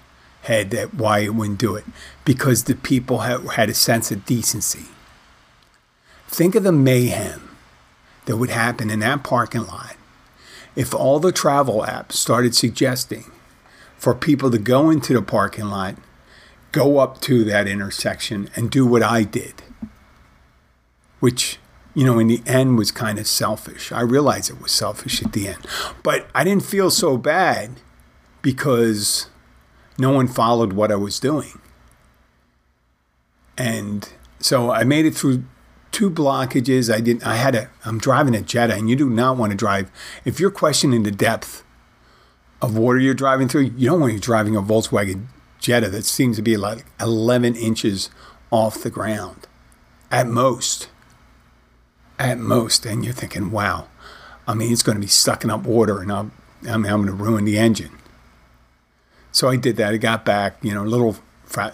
head 0.42 0.70
that 0.70 0.94
why 0.94 1.20
it 1.20 1.35
wouldn't 1.35 1.58
do 1.58 1.76
it 1.76 1.85
because 2.25 2.64
the 2.64 2.75
people 2.75 3.18
had, 3.18 3.40
had 3.50 3.68
a 3.68 3.75
sense 3.75 4.11
of 4.11 4.25
decency. 4.25 4.87
Think 6.28 6.54
of 6.54 6.62
the 6.62 6.73
mayhem 6.73 7.56
that 8.26 8.37
would 8.37 8.50
happen 8.50 8.90
in 8.90 9.00
that 9.00 9.25
parking 9.25 9.66
lot 9.66 9.97
if 10.76 10.94
all 10.94 11.18
the 11.18 11.32
travel 11.32 11.82
apps 11.82 12.12
started 12.12 12.54
suggesting 12.54 13.25
for 13.97 14.14
people 14.14 14.49
to 14.50 14.58
go 14.58 14.90
into 14.90 15.12
the 15.12 15.23
parking 15.23 15.64
lot, 15.64 15.97
go 16.70 16.99
up 16.99 17.20
to 17.23 17.42
that 17.44 17.66
intersection, 17.66 18.49
and 18.54 18.70
do 18.70 18.87
what 18.87 19.02
I 19.02 19.25
did, 19.25 19.54
which 21.18 21.58
you 21.94 22.04
know, 22.04 22.20
in 22.20 22.28
the 22.28 22.40
end 22.47 22.78
was 22.78 22.92
kind 22.92 23.18
of 23.18 23.26
selfish. 23.26 23.90
I 23.90 24.02
realized 24.02 24.50
it 24.50 24.62
was 24.62 24.70
selfish 24.70 25.20
at 25.20 25.32
the 25.32 25.49
end, 25.49 25.66
but 26.04 26.28
I 26.32 26.44
didn't 26.44 26.62
feel 26.62 26.92
so 26.92 27.16
bad 27.16 27.70
because 28.48 29.26
no 29.98 30.10
one 30.10 30.26
followed 30.26 30.72
what 30.72 30.90
I 30.90 30.94
was 30.94 31.20
doing. 31.20 31.60
And 33.58 34.08
so 34.38 34.70
I 34.70 34.84
made 34.84 35.04
it 35.04 35.14
through 35.14 35.44
two 35.92 36.08
blockages. 36.08 36.90
I 36.90 37.02
didn't 37.02 37.26
I 37.26 37.36
had 37.36 37.54
a 37.54 37.68
I'm 37.84 37.98
driving 37.98 38.34
a 38.34 38.40
Jetta 38.40 38.72
and 38.72 38.88
you 38.88 38.96
do 38.96 39.10
not 39.10 39.36
want 39.36 39.50
to 39.50 39.56
drive 39.56 39.90
if 40.24 40.40
you're 40.40 40.50
questioning 40.50 41.02
the 41.02 41.10
depth 41.10 41.62
of 42.62 42.78
water 42.78 42.98
you're 42.98 43.12
driving 43.12 43.48
through, 43.48 43.70
you 43.76 43.90
don't 43.90 44.00
want 44.00 44.12
to 44.12 44.16
be 44.16 44.20
driving 44.20 44.56
a 44.56 44.62
Volkswagen 44.62 45.26
Jetta 45.60 45.90
that 45.90 46.06
seems 46.06 46.36
to 46.36 46.42
be 46.42 46.56
like 46.56 46.86
11 46.98 47.54
inches 47.54 48.08
off 48.50 48.82
the 48.82 48.88
ground 48.88 49.46
at 50.10 50.26
most. 50.26 50.88
At 52.18 52.38
most. 52.38 52.86
And 52.86 53.04
you're 53.04 53.12
thinking, 53.12 53.50
wow, 53.50 53.88
I 54.46 54.54
mean, 54.54 54.72
it's 54.72 54.82
going 54.82 54.96
to 54.96 55.02
be 55.02 55.06
sucking 55.06 55.50
up 55.50 55.64
water 55.64 56.00
and 56.00 56.10
I'm, 56.10 56.32
I 56.66 56.78
mean, 56.78 56.90
I'm 56.90 57.04
going 57.04 57.14
to 57.14 57.22
ruin 57.22 57.44
the 57.44 57.58
engine. 57.58 57.90
So 59.32 59.49
I 59.49 59.56
did 59.56 59.76
that. 59.76 59.94
I 59.94 59.97
got 59.97 60.25
back, 60.25 60.58
you 60.62 60.75
know, 60.75 60.82
a 60.82 60.87
little. 60.87 61.16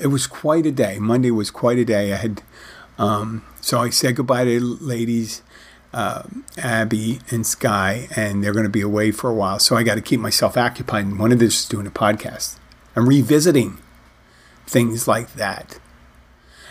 It 0.00 0.08
was 0.08 0.26
quite 0.26 0.66
a 0.66 0.72
day. 0.72 0.98
Monday 0.98 1.30
was 1.30 1.50
quite 1.50 1.78
a 1.78 1.84
day. 1.84 2.12
I 2.12 2.16
had, 2.16 2.42
um, 2.98 3.44
so 3.60 3.80
I 3.80 3.90
said 3.90 4.16
goodbye 4.16 4.44
to 4.44 4.60
ladies, 4.60 5.42
uh, 5.92 6.22
Abby 6.56 7.20
and 7.30 7.46
Sky, 7.46 8.08
and 8.14 8.42
they're 8.42 8.52
going 8.52 8.64
to 8.64 8.70
be 8.70 8.80
away 8.80 9.10
for 9.10 9.30
a 9.30 9.34
while. 9.34 9.58
So 9.58 9.76
I 9.76 9.82
got 9.82 9.96
to 9.96 10.00
keep 10.00 10.20
myself 10.20 10.56
occupied. 10.56 11.06
And 11.06 11.18
one 11.18 11.32
of 11.32 11.38
this 11.38 11.60
is 11.60 11.68
doing 11.68 11.86
a 11.86 11.90
podcast. 11.90 12.56
I'm 12.94 13.08
revisiting 13.08 13.78
things 14.66 15.08
like 15.08 15.34
that. 15.34 15.78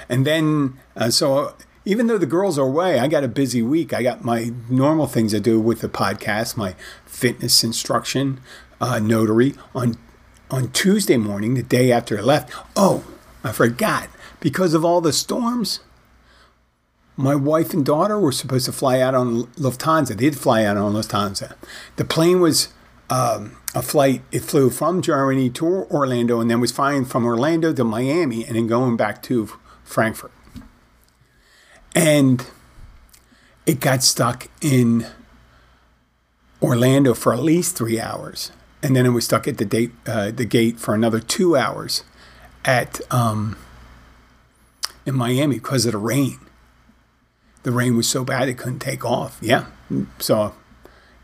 And 0.09 0.25
then, 0.25 0.79
uh, 0.95 1.09
so 1.09 1.55
even 1.85 2.07
though 2.07 2.17
the 2.17 2.25
girls 2.25 2.57
are 2.57 2.67
away, 2.67 2.99
I 2.99 3.07
got 3.07 3.23
a 3.23 3.27
busy 3.27 3.61
week. 3.61 3.93
I 3.93 4.03
got 4.03 4.23
my 4.23 4.53
normal 4.69 5.07
things 5.07 5.33
I 5.35 5.39
do 5.39 5.59
with 5.59 5.81
the 5.81 5.89
podcast, 5.89 6.55
my 6.55 6.75
fitness 7.05 7.63
instruction, 7.63 8.39
uh, 8.79 8.99
notary 8.99 9.55
on 9.75 9.97
on 10.53 10.69
Tuesday 10.69 11.17
morning, 11.17 11.55
the 11.55 11.63
day 11.63 11.91
after 11.91 12.15
I 12.15 12.21
left, 12.21 12.53
oh, 12.75 13.03
I 13.43 13.51
forgot. 13.51 14.07
Because 14.39 14.75
of 14.75 14.85
all 14.85 15.01
the 15.01 15.11
storms, 15.11 15.79
my 17.17 17.33
wife 17.33 17.73
and 17.73 17.83
daughter 17.83 18.19
were 18.19 18.31
supposed 18.31 18.65
to 18.65 18.71
fly 18.71 18.99
out 18.99 19.15
on 19.15 19.45
Lufthansa. 19.55 20.09
They 20.09 20.29
did 20.29 20.37
fly 20.37 20.63
out 20.63 20.77
on 20.77 20.93
Lufthansa. 20.93 21.55
The 21.95 22.05
plane 22.05 22.39
was 22.39 22.67
um, 23.09 23.57
a 23.73 23.81
flight, 23.81 24.21
it 24.31 24.41
flew 24.41 24.69
from 24.69 25.01
Germany 25.01 25.49
to 25.49 25.65
Orlando 25.65 26.39
and 26.39 26.51
then 26.51 26.59
was 26.59 26.71
flying 26.71 27.03
from 27.03 27.25
Orlando 27.25 27.73
to 27.73 27.83
Miami 27.83 28.45
and 28.45 28.55
then 28.55 28.67
going 28.67 28.95
back 28.95 29.23
to 29.23 29.49
Frankfurt. 29.83 30.31
And 31.95 32.45
it 33.65 33.79
got 33.79 34.03
stuck 34.03 34.49
in 34.61 35.07
Orlando 36.61 37.15
for 37.15 37.33
at 37.33 37.39
least 37.39 37.75
three 37.75 37.99
hours 37.99 38.51
and 38.83 38.95
then 38.95 39.05
it 39.05 39.09
was 39.09 39.25
stuck 39.25 39.47
at 39.47 39.57
the 39.57 39.65
date 39.65 39.91
uh, 40.05 40.29
the 40.29 40.45
gate 40.45 40.77
for 40.77 40.93
another 40.93 41.19
two 41.19 41.55
hours 41.55 42.03
at 42.65 42.99
um, 43.11 43.57
in 45.05 45.15
Miami 45.15 45.55
because 45.55 45.85
of 45.85 45.93
the 45.93 45.97
rain. 45.97 46.37
The 47.63 47.71
rain 47.71 47.95
was 47.95 48.09
so 48.09 48.25
bad 48.25 48.49
it 48.49 48.57
couldn't 48.57 48.79
take 48.79 49.05
off. 49.05 49.39
Yeah, 49.41 49.65
so 50.19 50.53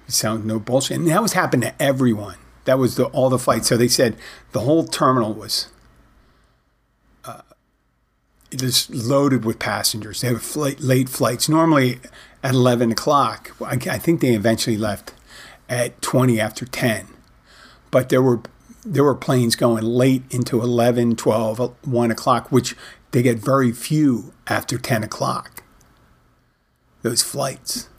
it 0.07 0.13
sounds 0.13 0.45
no 0.45 0.57
bullshit. 0.57 0.97
And 0.97 1.07
that 1.09 1.21
was 1.21 1.33
happening 1.33 1.69
to 1.69 1.81
everyone. 1.83 2.37
That 2.63 2.79
was 2.79 2.95
the, 2.95 3.05
all 3.05 3.29
the 3.29 3.37
flights. 3.37 3.67
So 3.67 3.75
they 3.75 3.89
said 3.89 4.15
the 4.53 4.61
whole 4.61 4.85
terminal 4.85 5.33
was 5.33 5.67
uh, 7.25 7.41
just 8.55 8.89
loaded 8.89 9.43
with 9.43 9.59
passengers. 9.59 10.21
They 10.21 10.29
have 10.29 10.55
late 10.55 11.09
flights. 11.09 11.49
Normally 11.49 11.99
at 12.41 12.53
11 12.53 12.93
o'clock. 12.93 13.51
I, 13.61 13.73
I 13.73 13.97
think 13.97 14.21
they 14.21 14.33
eventually 14.33 14.77
left 14.77 15.13
at 15.67 16.01
20 16.01 16.39
after 16.39 16.65
10 16.65 17.07
but 17.91 18.09
there 18.09 18.21
were 18.21 18.41
there 18.85 19.03
were 19.03 19.15
planes 19.15 19.55
going 19.55 19.83
late 19.83 20.23
into 20.29 20.61
11, 20.61 21.17
12, 21.17 21.59
uh, 21.59 21.67
1 21.83 22.11
o'clock, 22.11 22.49
which 22.49 22.75
they 23.11 23.21
get 23.21 23.37
very 23.37 23.71
few 23.71 24.33
after 24.47 24.77
10 24.77 25.03
o'clock. 25.03 25.63
Those 27.01 27.21
flights, 27.21 27.89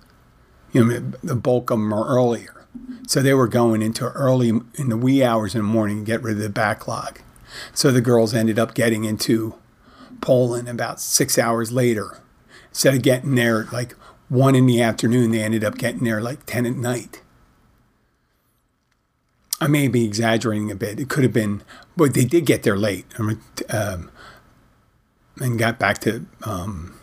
you 0.73 0.85
know, 0.85 1.13
the 1.23 1.37
bulk 1.37 1.71
of 1.71 1.79
them 1.79 1.93
are 1.93 2.07
earlier. 2.07 2.67
So 3.07 3.21
they 3.21 3.35
were 3.35 3.49
going 3.49 3.83
into 3.83 4.07
early 4.13 4.49
in 4.49 4.89
the 4.89 4.97
wee 4.97 5.23
hours 5.23 5.55
in 5.55 5.63
the 5.63 5.67
morning 5.67 5.99
to 6.01 6.05
get 6.05 6.23
rid 6.23 6.37
of 6.37 6.43
the 6.43 6.49
backlog. 6.49 7.21
So 7.75 7.91
the 7.91 8.01
girls 8.01 8.35
ended 8.35 8.59
up 8.59 8.75
getting 8.75 9.05
into 9.05 9.55
Poland 10.21 10.69
about 10.69 11.01
six 11.01 11.39
hours 11.39 11.73
later. 11.73 12.19
Instead 12.69 12.95
of 12.95 13.03
getting 13.03 13.35
there 13.35 13.65
like 13.73 13.95
one 14.29 14.55
in 14.55 14.67
the 14.67 14.81
afternoon, 14.81 15.33
they 15.33 15.43
ended 15.43 15.65
up 15.65 15.77
getting 15.77 16.05
there 16.05 16.21
like 16.21 16.47
10 16.47 16.67
at 16.67 16.77
night. 16.77 17.20
I 19.61 19.67
may 19.67 19.89
be 19.89 20.05
exaggerating 20.05 20.71
a 20.71 20.75
bit. 20.75 20.99
It 20.99 21.09
could 21.09 21.23
have 21.23 21.33
been, 21.33 21.63
but 21.97 22.15
they 22.15 22.25
did 22.25 22.47
get 22.47 22.63
there 22.63 22.77
late 22.77 23.07
um, 23.69 24.11
and 25.39 25.59
got 25.59 25.79
back 25.79 25.99
to 25.99 26.25
um, 26.45 26.99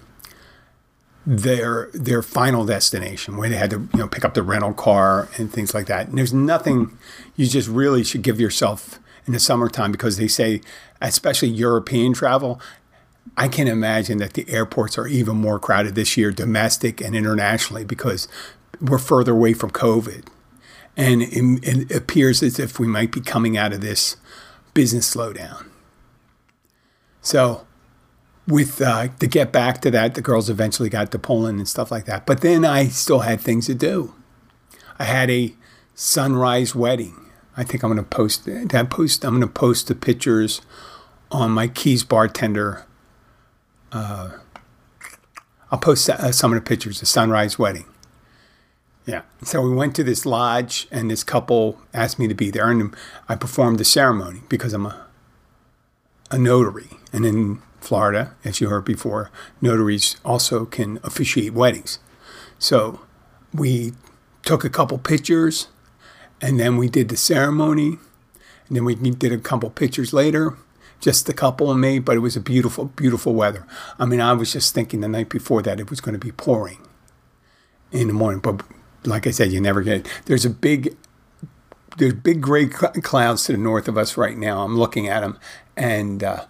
their 1.26 1.90
their 1.94 2.24
final 2.24 2.66
destination 2.66 3.38
where 3.38 3.50
they 3.50 3.58
had 3.58 3.70
to 3.70 3.88
you 3.94 4.00
know 4.00 4.08
pick 4.08 4.26
up 4.26 4.34
the 4.34 4.42
rental 4.42 4.74
car 4.74 5.28
and 5.38 5.54
things 5.54 5.74
like 5.74 5.86
that. 5.86 6.08
And 6.08 6.18
there's 6.18 6.34
nothing 6.34 6.98
you 7.36 7.46
just 7.46 7.68
really 7.68 8.04
should 8.04 8.24
give 8.24 8.40
yourself 8.40 9.00
in 9.28 9.34
the 9.34 9.40
summertime 9.40 9.92
because 9.92 10.18
they 10.18 10.28
say, 10.28 10.62
especially 11.02 11.50
European 11.50 12.14
travel. 12.14 12.60
I 13.36 13.50
can 13.50 13.68
imagine 13.68 14.20
that 14.20 14.34
the 14.34 14.50
airports 14.50 14.98
are 14.98 15.06
even 15.06 15.36
more 15.36 15.60
crowded 15.60 15.96
this 15.96 16.16
year, 16.16 16.32
domestic 16.32 17.02
and 17.02 17.14
internationally, 17.14 17.84
because 17.84 18.28
we're 18.80 18.98
further 18.98 19.34
away 19.34 19.52
from 19.54 19.70
COVID 19.70 20.28
and 20.98 21.22
it, 21.22 21.96
appears 21.96 22.42
as 22.42 22.60
if 22.60 22.80
we 22.80 22.88
might 22.88 23.12
be 23.12 23.22
coming 23.22 23.56
out 23.56 23.72
of 23.72 23.82
this 23.82 24.18
business 24.74 25.14
slowdown. 25.16 25.70
So, 27.22 27.68
with 28.48 28.82
uh, 28.82 29.10
to 29.20 29.28
get 29.28 29.52
back 29.52 29.80
to 29.82 29.92
that, 29.92 30.16
the 30.16 30.22
girls 30.22 30.50
eventually 30.50 30.90
got 30.90 31.12
to 31.12 31.20
Poland 31.20 31.60
and 31.60 31.68
stuff 31.68 31.92
like 31.92 32.06
that. 32.06 32.26
But 32.26 32.42
then 32.42 32.66
I 32.66 32.88
still 32.88 33.20
had 33.20 33.40
things 33.40 33.68
to 33.68 33.76
do. 33.76 34.16
I 34.98 35.04
had 35.04 35.30
a 35.30 35.54
sunrise 35.94 36.74
wedding. 36.74 37.16
I 37.56 37.64
think 37.64 37.84
I'm 37.84 37.92
going 37.92 38.04
to 38.04 38.10
post 38.10 38.46
that 38.46 38.90
post. 38.90 39.24
I'm 39.24 39.32
going 39.32 39.42
to 39.42 39.48
post 39.48 39.88
the 39.88 39.96
pictures 39.96 40.62
on 41.32 41.52
my 41.52 41.68
Keys 41.68 42.04
bartender. 42.04 42.86
Uh, 43.92 44.32
I'll 45.72 45.80
post 45.80 46.10
uh, 46.10 46.32
some 46.32 46.54
of 46.54 46.56
the 46.56 46.68
pictures. 46.68 47.02
The 47.02 47.06
sunrise 47.06 47.60
wedding. 47.60 47.86
Yeah. 49.08 49.22
So 49.42 49.62
we 49.62 49.74
went 49.74 49.96
to 49.96 50.04
this 50.04 50.26
lodge, 50.26 50.88
and 50.92 51.10
this 51.10 51.24
couple 51.24 51.82
asked 51.94 52.20
me 52.20 52.28
to 52.28 52.36
be 52.36 52.52
there, 52.52 52.70
and 52.70 52.94
I 53.28 53.36
performed 53.36 53.80
the 53.80 53.86
ceremony 53.86 54.42
because 54.50 54.74
I'm 54.74 54.86
a 54.86 55.08
a 56.30 56.38
notary, 56.38 56.90
and 57.14 57.26
in 57.26 57.62
Florida, 57.80 58.36
as 58.44 58.60
you 58.60 58.70
heard 58.70 58.86
before, 58.86 59.32
notaries 59.62 60.18
also 60.26 60.66
can 60.66 61.00
officiate 61.04 61.54
weddings. 61.54 62.00
So 62.60 63.00
we 63.54 63.94
took 64.44 64.66
a 64.66 64.70
couple 64.70 64.98
pictures, 64.98 65.68
and 66.42 66.60
then 66.60 66.78
we 66.78 66.90
did 66.90 67.10
the 67.10 67.18
ceremony, 67.18 67.98
and 68.68 68.76
then 68.76 68.84
we 68.84 68.96
did 68.96 69.32
a 69.32 69.38
couple 69.38 69.70
pictures 69.70 70.12
later, 70.12 70.58
just 71.00 71.30
a 71.30 71.34
couple 71.34 71.72
of 71.72 71.78
me, 71.78 72.00
but 72.00 72.18
it 72.18 72.20
was 72.20 72.36
a 72.36 72.42
beautiful, 72.42 72.86
beautiful 72.86 73.34
weather. 73.34 73.66
I 73.98 74.06
mean, 74.06 74.20
I 74.20 74.34
was 74.34 74.52
just 74.52 74.74
thinking 74.74 75.00
the 75.02 75.08
night 75.08 75.30
before 75.30 75.62
that 75.62 75.80
it 75.80 75.90
was 75.90 76.02
going 76.02 76.20
to 76.20 76.26
be 76.26 76.32
pouring 76.32 76.80
in 77.92 78.08
the 78.08 78.14
morning, 78.14 78.42
but 78.42 78.64
like 79.06 79.28
I 79.28 79.32
said, 79.32 79.52
you 79.52 79.62
never 79.62 79.82
get. 79.82 80.08
There's 80.26 80.46
a 80.46 80.50
big 80.50 80.96
there's 81.98 82.14
big 82.14 82.42
gray 82.42 82.68
clouds 82.68 83.46
to 83.46 83.54
the 83.54 83.58
north 83.58 83.88
of 83.88 83.98
us 83.98 84.18
right 84.18 84.38
now. 84.38 84.64
I'm 84.64 84.78
looking 84.78 85.08
at 85.08 85.22
them 85.22 85.40
and 85.76 86.24
uh, 86.24 86.46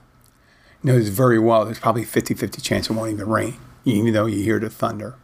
knows 0.84 1.10
very 1.10 1.40
well 1.40 1.66
there's 1.66 1.80
probably 1.80 2.04
50 2.04 2.34
50 2.34 2.62
chance 2.62 2.90
it 2.90 2.94
won't 2.94 3.12
even 3.12 3.28
rain, 3.28 3.58
even 3.86 4.14
though 4.14 4.26
you 4.26 4.44
hear 4.44 4.60
the 4.60 4.70
thunder. 4.70 5.16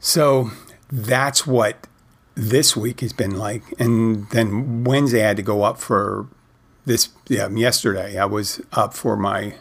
So 0.00 0.50
that's 0.90 1.46
what 1.46 1.86
this 2.34 2.76
week 2.76 3.00
has 3.00 3.12
been 3.12 3.36
like. 3.36 3.62
And 3.78 4.30
then 4.30 4.84
Wednesday, 4.84 5.24
I 5.24 5.28
had 5.28 5.36
to 5.38 5.42
go 5.42 5.64
up 5.64 5.78
for 5.78 6.28
this, 6.86 7.08
yeah, 7.26 7.48
yesterday, 7.48 8.16
I 8.16 8.24
was 8.24 8.60
up 8.72 8.94
for 8.94 9.16
my 9.16 9.54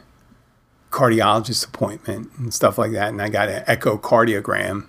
cardiologist 0.91 1.67
appointment 1.67 2.31
and 2.37 2.53
stuff 2.53 2.77
like 2.77 2.91
that. 2.91 3.09
And 3.09 3.21
I 3.21 3.29
got 3.29 3.49
an 3.49 3.63
echocardiogram 3.65 4.87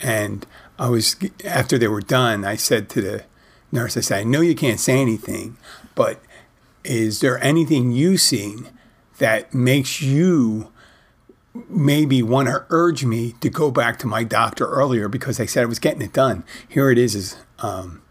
and 0.00 0.46
I 0.78 0.88
was, 0.88 1.16
after 1.44 1.78
they 1.78 1.88
were 1.88 2.00
done, 2.00 2.44
I 2.44 2.56
said 2.56 2.88
to 2.90 3.00
the 3.00 3.24
nurse, 3.70 3.96
I 3.96 4.00
said, 4.00 4.20
I 4.20 4.24
know 4.24 4.40
you 4.40 4.54
can't 4.54 4.80
say 4.80 5.00
anything, 5.00 5.56
but 5.94 6.20
is 6.84 7.20
there 7.20 7.42
anything 7.42 7.92
you've 7.92 8.20
seen 8.20 8.70
that 9.18 9.52
makes 9.52 10.00
you 10.00 10.72
maybe 11.68 12.22
want 12.22 12.48
to 12.48 12.64
urge 12.70 13.04
me 13.04 13.32
to 13.40 13.50
go 13.50 13.70
back 13.70 13.98
to 13.98 14.06
my 14.06 14.24
doctor 14.24 14.66
earlier 14.66 15.08
because 15.08 15.40
I 15.40 15.46
said 15.46 15.62
I 15.62 15.66
was 15.66 15.78
getting 15.78 16.02
it 16.02 16.12
done. 16.12 16.44
Here 16.68 16.90
it 16.90 16.98
is, 16.98 17.14
is 17.14 17.36
um, 17.58 18.02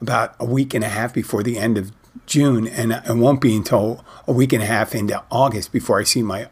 about 0.00 0.34
a 0.40 0.44
week 0.44 0.74
and 0.74 0.84
a 0.84 0.88
half 0.88 1.14
before 1.14 1.42
the 1.42 1.58
end 1.58 1.78
of 1.78 1.92
June, 2.26 2.66
and 2.66 2.92
it 2.92 3.16
won't 3.16 3.40
be 3.40 3.56
until 3.56 4.04
a 4.26 4.32
week 4.32 4.52
and 4.52 4.62
a 4.62 4.66
half 4.66 4.94
into 4.94 5.22
August 5.30 5.72
before 5.72 6.00
I 6.00 6.04
see 6.04 6.22
my 6.22 6.48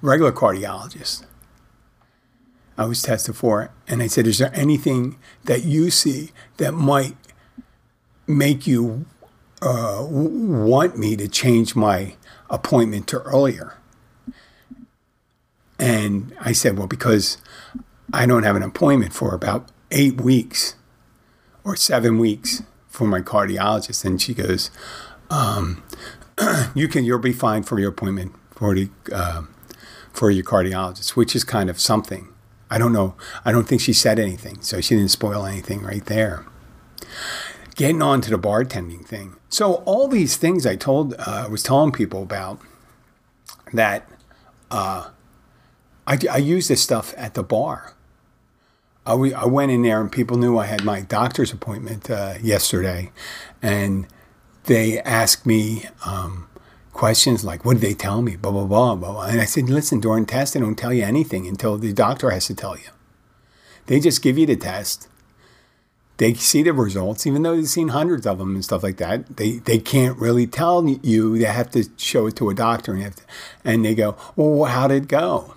regular 0.00 0.32
cardiologist. 0.32 1.24
I 2.76 2.86
was 2.86 3.02
tested 3.02 3.36
for. 3.36 3.70
And 3.86 4.02
I 4.02 4.06
said, 4.06 4.26
Is 4.26 4.38
there 4.38 4.50
anything 4.54 5.18
that 5.44 5.64
you 5.64 5.90
see 5.90 6.32
that 6.56 6.72
might 6.72 7.16
make 8.26 8.66
you 8.66 9.06
uh, 9.62 10.04
want 10.08 10.98
me 10.98 11.16
to 11.16 11.28
change 11.28 11.76
my 11.76 12.16
appointment 12.50 13.06
to 13.08 13.20
earlier? 13.22 13.78
And 15.78 16.34
I 16.40 16.52
said, 16.52 16.78
Well, 16.78 16.86
because 16.86 17.38
I 18.12 18.26
don't 18.26 18.42
have 18.42 18.56
an 18.56 18.62
appointment 18.62 19.12
for 19.12 19.34
about 19.34 19.70
eight 19.90 20.20
weeks 20.20 20.74
or 21.64 21.76
seven 21.76 22.18
weeks 22.18 22.62
for 22.88 23.06
my 23.06 23.20
cardiologist. 23.20 24.04
And 24.04 24.20
she 24.20 24.34
goes, 24.34 24.70
um, 25.30 25.82
you 26.74 26.88
can, 26.88 27.04
you'll 27.04 27.18
be 27.18 27.32
fine 27.32 27.62
for 27.62 27.78
your 27.78 27.90
appointment 27.90 28.34
for 28.50 28.74
the, 28.74 28.88
uh, 29.12 29.42
for 30.12 30.30
your 30.30 30.44
cardiologist, 30.44 31.10
which 31.10 31.34
is 31.34 31.42
kind 31.42 31.68
of 31.68 31.80
something. 31.80 32.33
I 32.70 32.78
don't 32.78 32.92
know. 32.92 33.14
I 33.44 33.52
don't 33.52 33.68
think 33.68 33.80
she 33.80 33.92
said 33.92 34.18
anything, 34.18 34.60
so 34.62 34.80
she 34.80 34.96
didn't 34.96 35.10
spoil 35.10 35.46
anything 35.46 35.82
right 35.82 36.04
there. 36.06 36.44
Getting 37.76 38.02
on 38.02 38.20
to 38.22 38.30
the 38.30 38.38
bartending 38.38 39.04
thing. 39.04 39.36
So 39.48 39.74
all 39.84 40.08
these 40.08 40.36
things 40.36 40.66
I 40.66 40.76
told, 40.76 41.14
uh, 41.14 41.44
I 41.46 41.48
was 41.48 41.62
telling 41.62 41.92
people 41.92 42.22
about 42.22 42.60
that. 43.72 44.08
Uh, 44.70 45.10
I, 46.06 46.18
I 46.30 46.36
use 46.38 46.68
this 46.68 46.82
stuff 46.82 47.14
at 47.16 47.34
the 47.34 47.42
bar. 47.42 47.94
I, 49.06 49.12
I 49.12 49.46
went 49.46 49.70
in 49.70 49.82
there 49.82 50.00
and 50.00 50.10
people 50.10 50.36
knew 50.36 50.58
I 50.58 50.66
had 50.66 50.84
my 50.84 51.00
doctor's 51.00 51.52
appointment 51.52 52.10
uh, 52.10 52.34
yesterday, 52.42 53.12
and 53.62 54.06
they 54.64 55.00
asked 55.00 55.46
me 55.46 55.86
um, 56.06 56.48
questions 56.94 57.44
like, 57.44 57.64
"What 57.64 57.74
did 57.74 57.82
they 57.82 57.94
tell 57.94 58.22
me?" 58.22 58.36
Blah 58.36 58.52
blah 58.52 58.64
blah 58.64 58.94
blah. 58.94 59.22
And 59.24 59.40
I 59.40 59.44
said, 59.44 59.68
"Listen, 59.68 60.00
during 60.00 60.24
tests, 60.24 60.54
they 60.54 60.60
don't 60.60 60.76
tell 60.76 60.92
you 60.92 61.04
anything 61.04 61.46
until 61.46 61.76
the 61.76 61.92
doctor 61.92 62.30
has 62.30 62.46
to 62.46 62.54
tell 62.54 62.76
you. 62.76 62.90
They 63.86 64.00
just 64.00 64.22
give 64.22 64.38
you 64.38 64.46
the 64.46 64.56
test. 64.56 65.08
They 66.16 66.32
see 66.34 66.62
the 66.62 66.72
results, 66.72 67.26
even 67.26 67.42
though 67.42 67.56
they've 67.56 67.68
seen 67.68 67.88
hundreds 67.88 68.24
of 68.24 68.38
them 68.38 68.54
and 68.54 68.64
stuff 68.64 68.82
like 68.82 68.96
that. 68.98 69.36
They 69.36 69.58
they 69.58 69.78
can't 69.78 70.16
really 70.18 70.46
tell 70.46 70.86
you. 71.02 71.36
They 71.38 71.44
have 71.44 71.70
to 71.72 71.84
show 71.96 72.26
it 72.28 72.36
to 72.36 72.48
a 72.50 72.54
doctor, 72.54 72.92
and, 72.92 73.02
have 73.02 73.16
to, 73.16 73.22
and 73.64 73.84
they 73.84 73.94
go, 73.94 74.16
"Well, 74.36 74.70
how 74.70 74.86
did 74.88 75.02
it 75.04 75.08
go?" 75.08 75.54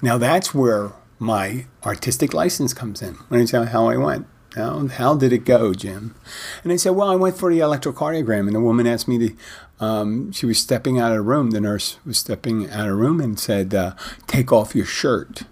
Now 0.00 0.18
that's 0.18 0.54
where 0.54 0.92
my 1.18 1.66
artistic 1.84 2.32
license 2.32 2.72
comes 2.72 3.02
in. 3.02 3.14
When 3.28 3.40
I 3.40 3.44
tell 3.44 3.66
how 3.66 3.88
I 3.88 3.96
went. 3.96 4.26
How, 4.54 4.86
how 4.86 5.14
did 5.16 5.32
it 5.32 5.44
go, 5.44 5.72
Jim? 5.72 6.14
And 6.62 6.72
I 6.72 6.76
said, 6.76 6.90
Well, 6.90 7.08
I 7.08 7.16
went 7.16 7.38
for 7.38 7.52
the 7.52 7.60
electrocardiogram, 7.60 8.46
and 8.46 8.54
the 8.54 8.60
woman 8.60 8.86
asked 8.86 9.08
me 9.08 9.18
to, 9.18 9.36
um, 9.80 10.32
she 10.32 10.46
was 10.46 10.58
stepping 10.58 10.98
out 10.98 11.10
of 11.10 11.18
the 11.18 11.22
room. 11.22 11.50
The 11.50 11.60
nurse 11.60 11.98
was 12.04 12.18
stepping 12.18 12.68
out 12.70 12.80
of 12.80 12.86
the 12.86 12.94
room 12.94 13.20
and 13.20 13.38
said, 13.38 13.74
uh, 13.74 13.94
Take 14.26 14.52
off 14.52 14.74
your 14.74 14.86
shirt. 14.86 15.44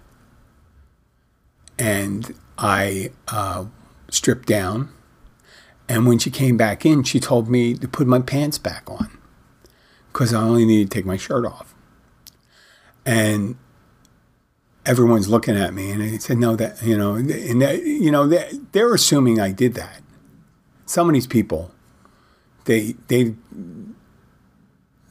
And 1.79 2.35
I 2.57 3.11
uh, 3.27 3.65
stripped 4.09 4.47
down. 4.47 4.89
And 5.89 6.05
when 6.05 6.19
she 6.19 6.29
came 6.29 6.55
back 6.55 6.85
in, 6.85 7.03
she 7.03 7.19
told 7.19 7.49
me 7.49 7.73
to 7.73 7.87
put 7.87 8.07
my 8.07 8.19
pants 8.19 8.57
back 8.57 8.89
on 8.89 9.17
because 10.13 10.33
I 10.33 10.41
only 10.41 10.65
needed 10.65 10.91
to 10.91 10.95
take 10.95 11.05
my 11.05 11.17
shirt 11.17 11.45
off. 11.45 11.73
And 13.05 13.57
everyone's 14.85 15.27
looking 15.29 15.55
at 15.55 15.73
me, 15.73 15.91
and 15.91 16.01
I 16.01 16.17
said, 16.17 16.37
"No, 16.37 16.55
that 16.55 16.81
you 16.81 16.97
know, 16.97 17.15
and 17.15 17.61
that, 17.61 17.83
you 17.83 18.11
know, 18.11 18.27
they, 18.27 18.51
they're 18.71 18.93
assuming 18.93 19.39
I 19.39 19.51
did 19.51 19.73
that." 19.75 20.01
Some 20.85 21.07
of 21.07 21.13
these 21.13 21.27
people, 21.27 21.71
they 22.65 22.95
they 23.07 23.35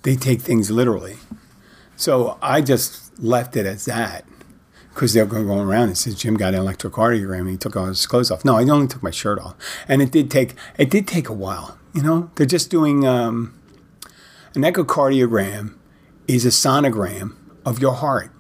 they 0.02 0.16
take 0.16 0.40
things 0.40 0.70
literally, 0.70 1.16
so 1.96 2.38
I 2.42 2.61
just 2.61 3.18
left 3.18 3.56
it 3.56 3.66
as 3.66 3.85
that 3.85 4.24
because 4.90 5.12
they're 5.12 5.26
going 5.26 5.48
around 5.48 5.88
and 5.88 5.96
says 5.96 6.14
Jim 6.14 6.37
got 6.37 6.54
an 6.54 6.61
electrocardiogram 6.61 7.40
and 7.40 7.50
he 7.50 7.56
took 7.56 7.76
all 7.76 7.87
his 7.87 8.06
clothes 8.06 8.30
off. 8.30 8.44
No, 8.44 8.56
I 8.56 8.62
only 8.64 8.88
took 8.88 9.02
my 9.02 9.11
shirt 9.11 9.38
off, 9.38 9.54
and 9.88 10.02
it 10.02 10.11
did 10.11 10.30
take 10.30 10.54
it 10.76 10.90
did 10.90 11.06
take 11.06 11.28
a 11.28 11.33
while. 11.33 11.78
You 11.94 12.02
know, 12.02 12.30
they're 12.35 12.46
just 12.46 12.70
doing 12.70 13.06
um, 13.06 13.59
an 14.54 14.62
echocardiogram 14.62 15.76
is 16.28 16.44
a 16.44 16.50
sonogram 16.50 17.37
of 17.64 17.80
your 17.80 17.94
heart. 17.94 18.30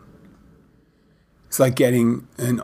It's 1.50 1.58
like 1.58 1.74
getting 1.74 2.28
an 2.38 2.62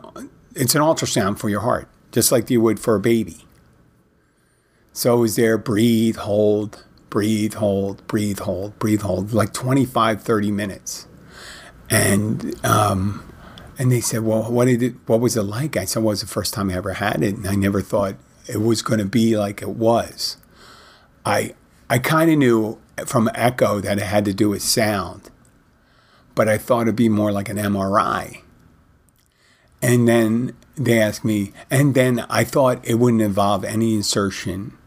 it's 0.55 0.73
an 0.73 0.81
ultrasound 0.81 1.39
for 1.39 1.49
your 1.49 1.59
heart, 1.59 1.89
just 2.13 2.31
like 2.31 2.49
you 2.49 2.61
would 2.61 2.79
for 2.79 2.95
a 2.95 3.01
baby. 3.01 3.45
So 4.93 5.23
is 5.23 5.35
there 5.35 5.57
breathe, 5.57 6.15
hold, 6.15 6.85
breathe, 7.09 7.55
hold, 7.55 8.07
breathe, 8.07 8.39
hold, 8.39 8.79
breathe, 8.79 9.01
hold, 9.01 9.33
like 9.33 9.51
25, 9.51 10.23
30 10.23 10.51
minutes. 10.51 11.05
And 11.89 12.55
um, 12.65 13.29
and 13.77 13.91
they 13.91 13.99
said, 13.99 14.21
well, 14.21 14.49
what 14.49 14.67
did 14.67 14.81
it, 14.81 14.93
what 15.05 15.19
was 15.19 15.35
it 15.35 15.43
like? 15.43 15.75
I 15.75 15.83
said, 15.83 16.01
well, 16.01 16.11
it 16.11 16.13
was 16.13 16.21
the 16.21 16.27
first 16.27 16.53
time 16.53 16.69
I 16.69 16.75
ever 16.75 16.93
had 16.93 17.21
it, 17.23 17.35
and 17.35 17.45
I 17.45 17.55
never 17.55 17.81
thought 17.81 18.15
it 18.47 18.61
was 18.61 18.81
going 18.81 18.99
to 18.99 19.05
be 19.05 19.37
like 19.37 19.61
it 19.61 19.71
was. 19.71 20.37
I 21.25 21.55
I 21.89 21.99
kind 21.99 22.31
of 22.31 22.37
knew 22.37 22.79
from 23.05 23.29
echo 23.35 23.81
that 23.81 23.97
it 23.97 24.05
had 24.05 24.23
to 24.23 24.33
do 24.33 24.47
with 24.47 24.61
sound, 24.61 25.29
but 26.35 26.47
I 26.47 26.57
thought 26.57 26.83
it'd 26.83 26.95
be 26.95 27.09
more 27.09 27.33
like 27.33 27.49
an 27.49 27.57
MRI 27.57 28.43
and 29.81 30.07
then 30.07 30.55
they 30.75 30.99
asked 30.99 31.25
me, 31.25 31.53
and 31.69 31.93
then 31.95 32.25
I 32.29 32.43
thought 32.43 32.87
it 32.87 32.95
wouldn't 32.95 33.21
involve 33.21 33.63
any 33.63 33.95
insertion 33.95 34.77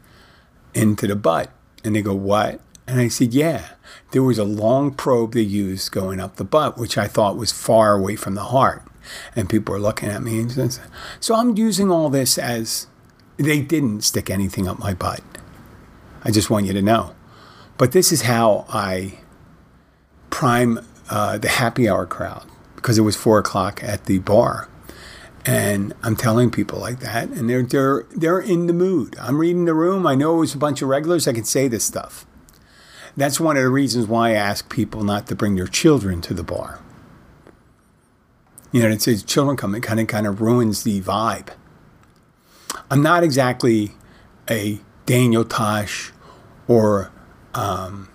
into 0.75 1.07
the 1.07 1.17
butt. 1.17 1.51
And 1.85 1.97
they 1.97 2.03
go, 2.03 2.15
What? 2.15 2.61
And 2.87 3.01
I 3.01 3.09
said, 3.09 3.35
Yeah. 3.35 3.71
There 4.13 4.23
was 4.23 4.39
a 4.39 4.45
long 4.45 4.93
probe 4.93 5.35
they 5.35 5.41
used 5.41 5.93
going 5.93 6.21
up 6.21 6.37
the 6.37 6.45
butt, 6.45 6.79
which 6.79 6.99
I 6.99 7.07
thought 7.07 7.37
was 7.37 7.53
far 7.53 7.95
away 7.95 8.17
from 8.17 8.35
the 8.35 8.45
heart. 8.45 8.83
And 9.35 9.49
people 9.49 9.73
were 9.73 9.81
looking 9.81 10.09
at 10.09 10.23
me. 10.23 10.41
And 10.41 10.79
so 11.21 11.35
I'm 11.35 11.57
using 11.57 11.91
all 11.91 12.11
this 12.11 12.39
as 12.39 12.87
they 13.37 13.61
didn't 13.63 14.03
stick 14.03 14.31
anything 14.31 14.69
up 14.69 14.79
my 14.79 14.95
butt. 14.95 15.23
I 16.23 16.31
just 16.31 16.51
want 16.51 16.67
you 16.67 16.73
to 16.73 16.83
know. 16.83 17.15
But 17.79 17.93
this 17.93 18.13
is 18.13 18.23
how 18.23 18.67
I 18.69 19.21
prime 20.29 20.81
uh, 21.09 21.39
the 21.39 21.49
happy 21.49 21.89
hour 21.89 22.07
crowd 22.07 22.47
because 22.77 22.99
it 22.99 23.03
was 23.03 23.17
four 23.17 23.39
o'clock 23.39 23.83
at 23.83 24.05
the 24.05 24.19
bar 24.19 24.69
And 25.47 25.95
I'm 26.03 26.17
telling 26.17 26.51
people 26.51 26.79
like 26.79 27.01
that, 27.01 27.29
and 27.29 27.49
they're 27.49 27.63
they're 27.63 28.05
they're 28.15 28.41
in 28.41 28.67
the 28.67 28.75
mood. 28.75 29.17
I'm 29.19 29.39
reading 29.39 29.65
the 29.65 29.75
room. 29.75 30.07
I 30.07 30.15
know 30.15 30.37
it 30.37 30.41
was 30.41 30.55
a 30.55 30.59
bunch 30.59 30.83
of 30.83 30.89
regulars. 30.89 31.27
I 31.27 31.33
can 31.33 31.45
say 31.45 31.67
this 31.67 31.85
stuff. 31.85 32.27
That's 33.17 33.41
one 33.41 33.57
of 33.57 33.63
the 33.63 33.71
reasons 33.71 34.07
why 34.07 34.31
I 34.31 34.35
ask 34.35 34.71
people 34.71 35.03
not 35.03 35.27
to 35.29 35.35
bring 35.35 35.57
their 35.57 35.67
children 35.67 36.21
to 36.23 36.35
the 36.35 36.43
bar. 36.43 36.81
You 38.73 38.83
know, 38.83 38.89
it 38.89 39.03
says 39.03 39.23
children 39.23 39.57
come, 39.57 39.75
it 39.75 39.83
kind 39.83 39.99
of 39.99 40.07
kind 40.07 40.27
of 40.27 40.41
ruins 40.41 40.85
the 40.85 41.01
vibe. 41.01 41.49
I'm 42.91 43.03
not 43.03 43.25
exactly 43.25 43.93
a 44.49 44.79
Daniel 45.07 45.45
Tosh 45.45 46.13
or 46.69 47.11
um, 47.55 48.09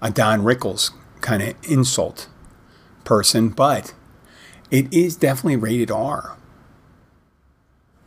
a 0.00 0.10
Don 0.10 0.42
Rickles 0.42 0.92
kind 1.20 1.42
of 1.42 1.56
insult 1.68 2.28
person, 3.04 3.48
but 3.48 3.92
it 4.70 4.92
is 4.92 5.16
definitely 5.16 5.56
rated 5.56 5.90
R. 5.90 6.36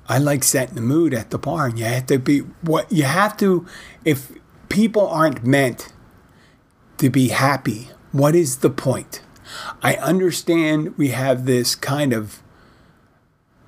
I 0.08 0.18
like 0.18 0.44
setting 0.44 0.76
the 0.76 0.82
mood 0.82 1.14
at 1.14 1.30
the 1.30 1.38
bar, 1.38 1.68
and 1.68 1.78
you 1.78 1.86
have 1.86 2.08
to 2.08 2.18
be 2.18 2.40
what 2.62 2.92
you 2.92 3.04
have 3.04 3.38
to. 3.38 3.68
If 4.04 4.32
people 4.68 5.08
aren't 5.08 5.46
meant 5.46 5.94
to 6.98 7.10
be 7.10 7.28
happy, 7.30 7.90
what 8.12 8.36
is 8.36 8.58
the 8.58 8.72
point? 8.72 9.22
I 9.84 9.96
understand 9.96 10.98
we 10.98 11.10
have 11.10 11.46
this 11.46 11.76
kind 11.76 12.12
of 12.12 12.42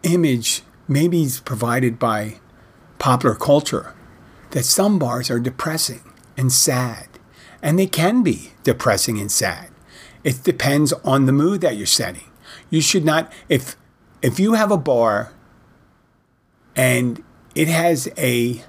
image, 0.03 0.63
maybe 0.87 1.21
it's 1.21 1.39
provided 1.39 1.99
by 1.99 2.39
popular 2.97 3.35
culture, 3.35 3.93
that 4.49 4.65
some 4.65 4.97
bars 4.97 5.29
are 5.29 5.39
depressing 5.39 6.01
and 6.35 6.51
sad. 6.51 7.07
And 7.61 7.77
they 7.77 7.85
can 7.85 8.23
be 8.23 8.53
depressing 8.63 9.19
and 9.19 9.31
sad. 9.31 9.69
It 10.23 10.43
depends 10.43 10.91
on 11.05 11.27
the 11.27 11.31
mood 11.31 11.61
that 11.61 11.77
you're 11.77 11.85
setting. 11.85 12.30
You 12.71 12.81
should 12.81 13.05
not, 13.05 13.31
if 13.47 13.75
if 14.23 14.39
you 14.39 14.53
have 14.53 14.71
a 14.71 14.77
bar 14.77 15.33
and 16.75 17.23
it 17.53 17.67
has 17.67 18.09
a 18.17 18.63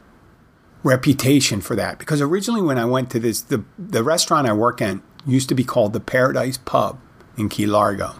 reputation 0.82 1.60
for 1.60 1.76
that, 1.76 1.98
because 1.98 2.20
originally 2.20 2.60
when 2.62 2.78
I 2.78 2.84
went 2.84 3.10
to 3.10 3.20
this, 3.20 3.40
the, 3.40 3.64
the 3.78 4.02
restaurant 4.02 4.46
I 4.46 4.52
work 4.52 4.82
in 4.82 5.02
used 5.24 5.48
to 5.50 5.54
be 5.54 5.64
called 5.64 5.92
the 5.92 6.00
Paradise 6.00 6.58
Pub 6.58 6.98
in 7.38 7.48
Key 7.48 7.66
Largo. 7.66 8.16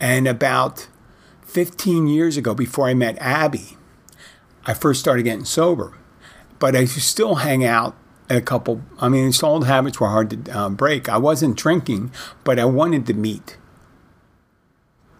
And 0.00 0.26
about 0.26 0.88
15 1.42 2.06
years 2.06 2.36
ago, 2.36 2.54
before 2.54 2.88
I 2.88 2.94
met 2.94 3.18
Abby, 3.18 3.76
I 4.64 4.74
first 4.74 5.00
started 5.00 5.24
getting 5.24 5.44
sober. 5.44 5.96
But 6.58 6.74
I 6.74 6.86
still 6.86 7.36
hang 7.36 7.64
out 7.64 7.94
at 8.30 8.36
a 8.36 8.40
couple. 8.40 8.80
I 8.98 9.08
mean, 9.08 9.28
it's 9.28 9.42
old 9.42 9.66
habits 9.66 10.00
were 10.00 10.08
hard 10.08 10.44
to 10.44 10.58
uh, 10.58 10.68
break. 10.70 11.08
I 11.08 11.18
wasn't 11.18 11.56
drinking, 11.56 12.12
but 12.44 12.58
I 12.58 12.64
wanted 12.64 13.06
to 13.06 13.14
meet 13.14 13.58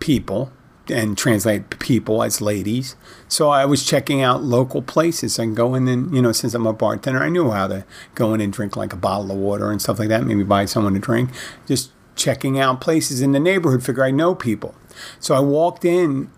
people 0.07 0.53
and 0.89 1.19
translate 1.19 1.81
people 1.81 2.23
as 2.23 2.41
ladies. 2.41 2.95
So 3.27 3.51
I 3.51 3.65
was 3.65 3.85
checking 3.85 4.23
out 4.23 4.45
local 4.45 4.83
places 4.83 5.37
and 5.37 5.57
going 5.57 5.89
in, 5.89 6.15
you 6.15 6.23
know, 6.23 6.31
since 6.31 6.55
I'm 6.55 6.65
a 6.65 6.73
bartender, 6.73 7.21
I 7.21 7.29
knew 7.29 7.51
how 7.51 7.67
to 7.67 7.85
go 8.15 8.33
in 8.33 8.41
and 8.41 8.53
drink 8.53 8.77
like 8.77 8.93
a 8.93 8.97
bottle 8.97 9.33
of 9.33 9.37
water 9.37 9.73
and 9.73 9.83
stuff 9.83 9.99
like 9.99 10.09
that, 10.11 10.25
maybe 10.25 10.45
buy 10.45 10.65
someone 10.65 10.95
a 10.95 11.01
drink. 11.01 11.31
Just 11.67 11.91
checking 12.15 12.57
out 12.57 12.81
places 12.81 13.21
in 13.21 13.33
the 13.33 13.41
neighborhood, 13.41 13.83
figure 13.83 14.05
I 14.05 14.13
know 14.13 14.37
people. 14.37 14.77
So 15.19 15.35
I 15.35 15.41
walked 15.41 15.85
in 15.85 16.31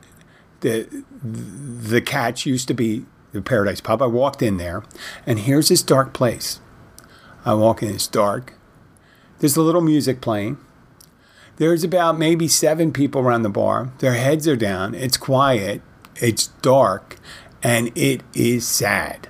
the 0.61 1.05
the 1.23 2.01
catch 2.01 2.47
used 2.47 2.69
to 2.69 2.75
be 2.75 3.05
the 3.33 3.43
Paradise 3.43 3.83
Pub. 3.83 4.01
I 4.01 4.07
walked 4.07 4.41
in 4.41 4.57
there, 4.57 4.83
and 5.27 5.41
here's 5.41 5.69
this 5.69 5.83
dark 5.83 6.15
place. 6.15 6.61
I 7.45 7.53
walk 7.53 7.83
in, 7.83 7.91
it's 7.91 8.07
dark. 8.07 8.55
There's 9.41 9.57
a 9.57 9.63
little 9.63 9.83
music 9.83 10.23
playing. 10.23 10.57
There's 11.59 11.83
about 11.83 12.19
maybe 12.19 12.47
seven 12.47 12.93
people 12.93 13.21
around 13.21 13.43
the 13.43 13.49
bar. 13.49 13.91
Their 13.99 14.15
heads 14.15 14.47
are 14.47 14.57
down. 14.57 14.95
It's 14.95 15.17
quiet. 15.17 15.83
It's 16.17 16.47
dark. 16.63 17.17
And 17.63 17.91
it 17.97 18.23
is 18.33 18.67
sad. 18.67 19.29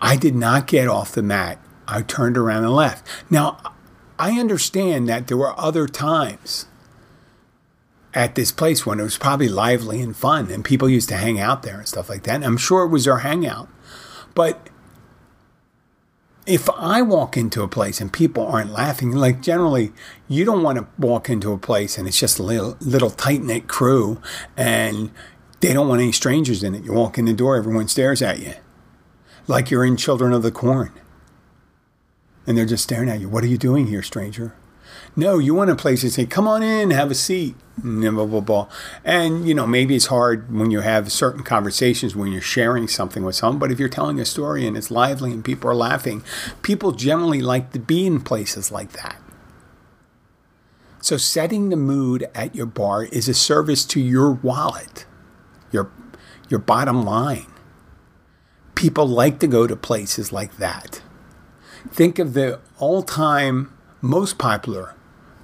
I 0.00 0.16
did 0.16 0.34
not 0.34 0.66
get 0.66 0.88
off 0.88 1.12
the 1.12 1.22
mat. 1.22 1.58
I 1.86 2.02
turned 2.02 2.36
around 2.36 2.64
and 2.64 2.74
left. 2.74 3.06
Now, 3.30 3.58
I 4.18 4.40
understand 4.40 5.08
that 5.08 5.28
there 5.28 5.36
were 5.36 5.58
other 5.58 5.86
times 5.86 6.66
at 8.12 8.34
this 8.34 8.50
place 8.50 8.84
when 8.84 8.98
it 8.98 9.04
was 9.04 9.16
probably 9.16 9.48
lively 9.48 10.02
and 10.02 10.16
fun 10.16 10.50
and 10.50 10.64
people 10.64 10.88
used 10.88 11.08
to 11.10 11.16
hang 11.16 11.38
out 11.38 11.62
there 11.62 11.78
and 11.78 11.88
stuff 11.88 12.08
like 12.08 12.24
that. 12.24 12.36
And 12.36 12.44
I'm 12.44 12.56
sure 12.56 12.84
it 12.84 12.88
was 12.90 13.04
their 13.04 13.18
hangout. 13.18 13.68
But 14.34 14.68
if 16.46 16.68
I 16.70 17.02
walk 17.02 17.36
into 17.36 17.62
a 17.62 17.68
place 17.68 18.00
and 18.00 18.12
people 18.12 18.46
aren't 18.46 18.72
laughing, 18.72 19.12
like 19.12 19.40
generally, 19.40 19.92
you 20.28 20.44
don't 20.44 20.62
want 20.62 20.78
to 20.78 20.86
walk 20.98 21.30
into 21.30 21.52
a 21.52 21.58
place 21.58 21.98
and 21.98 22.08
it's 22.08 22.18
just 22.18 22.38
a 22.38 22.42
little, 22.42 22.76
little 22.80 23.10
tight 23.10 23.42
knit 23.42 23.68
crew 23.68 24.20
and 24.56 25.10
they 25.60 25.72
don't 25.72 25.88
want 25.88 26.00
any 26.00 26.12
strangers 26.12 26.62
in 26.62 26.74
it. 26.74 26.84
You 26.84 26.92
walk 26.92 27.18
in 27.18 27.26
the 27.26 27.32
door, 27.32 27.56
everyone 27.56 27.88
stares 27.88 28.22
at 28.22 28.40
you 28.40 28.54
like 29.48 29.70
you're 29.70 29.84
in 29.84 29.96
Children 29.96 30.32
of 30.32 30.42
the 30.42 30.52
Corn. 30.52 30.92
And 32.46 32.56
they're 32.56 32.66
just 32.66 32.84
staring 32.84 33.08
at 33.08 33.20
you. 33.20 33.28
What 33.28 33.44
are 33.44 33.48
you 33.48 33.58
doing 33.58 33.86
here, 33.86 34.02
stranger? 34.02 34.54
No, 35.14 35.38
you 35.38 35.54
want 35.54 35.70
a 35.70 35.76
place 35.76 36.00
to 36.00 36.10
say, 36.10 36.26
come 36.26 36.48
on 36.48 36.62
in, 36.62 36.90
have 36.90 37.10
a 37.10 37.14
seat, 37.14 37.54
blah, 37.78 38.26
blah, 38.26 38.40
blah. 38.40 38.68
And, 39.04 39.48
you 39.48 39.54
know, 39.54 39.66
maybe 39.66 39.96
it's 39.96 40.06
hard 40.06 40.54
when 40.54 40.70
you 40.70 40.80
have 40.80 41.10
certain 41.10 41.42
conversations 41.42 42.14
when 42.14 42.32
you're 42.32 42.40
sharing 42.40 42.88
something 42.88 43.24
with 43.24 43.34
someone, 43.34 43.58
but 43.58 43.72
if 43.72 43.78
you're 43.78 43.88
telling 43.88 44.20
a 44.20 44.24
story 44.24 44.66
and 44.66 44.76
it's 44.76 44.90
lively 44.90 45.32
and 45.32 45.44
people 45.44 45.70
are 45.70 45.74
laughing, 45.74 46.22
people 46.62 46.92
generally 46.92 47.40
like 47.40 47.72
to 47.72 47.78
be 47.78 48.06
in 48.06 48.20
places 48.20 48.70
like 48.70 48.92
that. 48.92 49.16
So 51.00 51.16
setting 51.16 51.70
the 51.70 51.76
mood 51.76 52.28
at 52.34 52.54
your 52.54 52.66
bar 52.66 53.04
is 53.04 53.28
a 53.28 53.34
service 53.34 53.84
to 53.86 54.00
your 54.00 54.30
wallet, 54.30 55.04
your, 55.72 55.90
your 56.48 56.60
bottom 56.60 57.04
line. 57.04 57.46
People 58.76 59.06
like 59.06 59.40
to 59.40 59.46
go 59.46 59.66
to 59.66 59.74
places 59.74 60.32
like 60.32 60.58
that. 60.58 61.02
Think 61.90 62.18
of 62.18 62.34
the 62.34 62.60
all 62.78 63.02
time 63.02 63.72
most 64.00 64.38
popular 64.38 64.94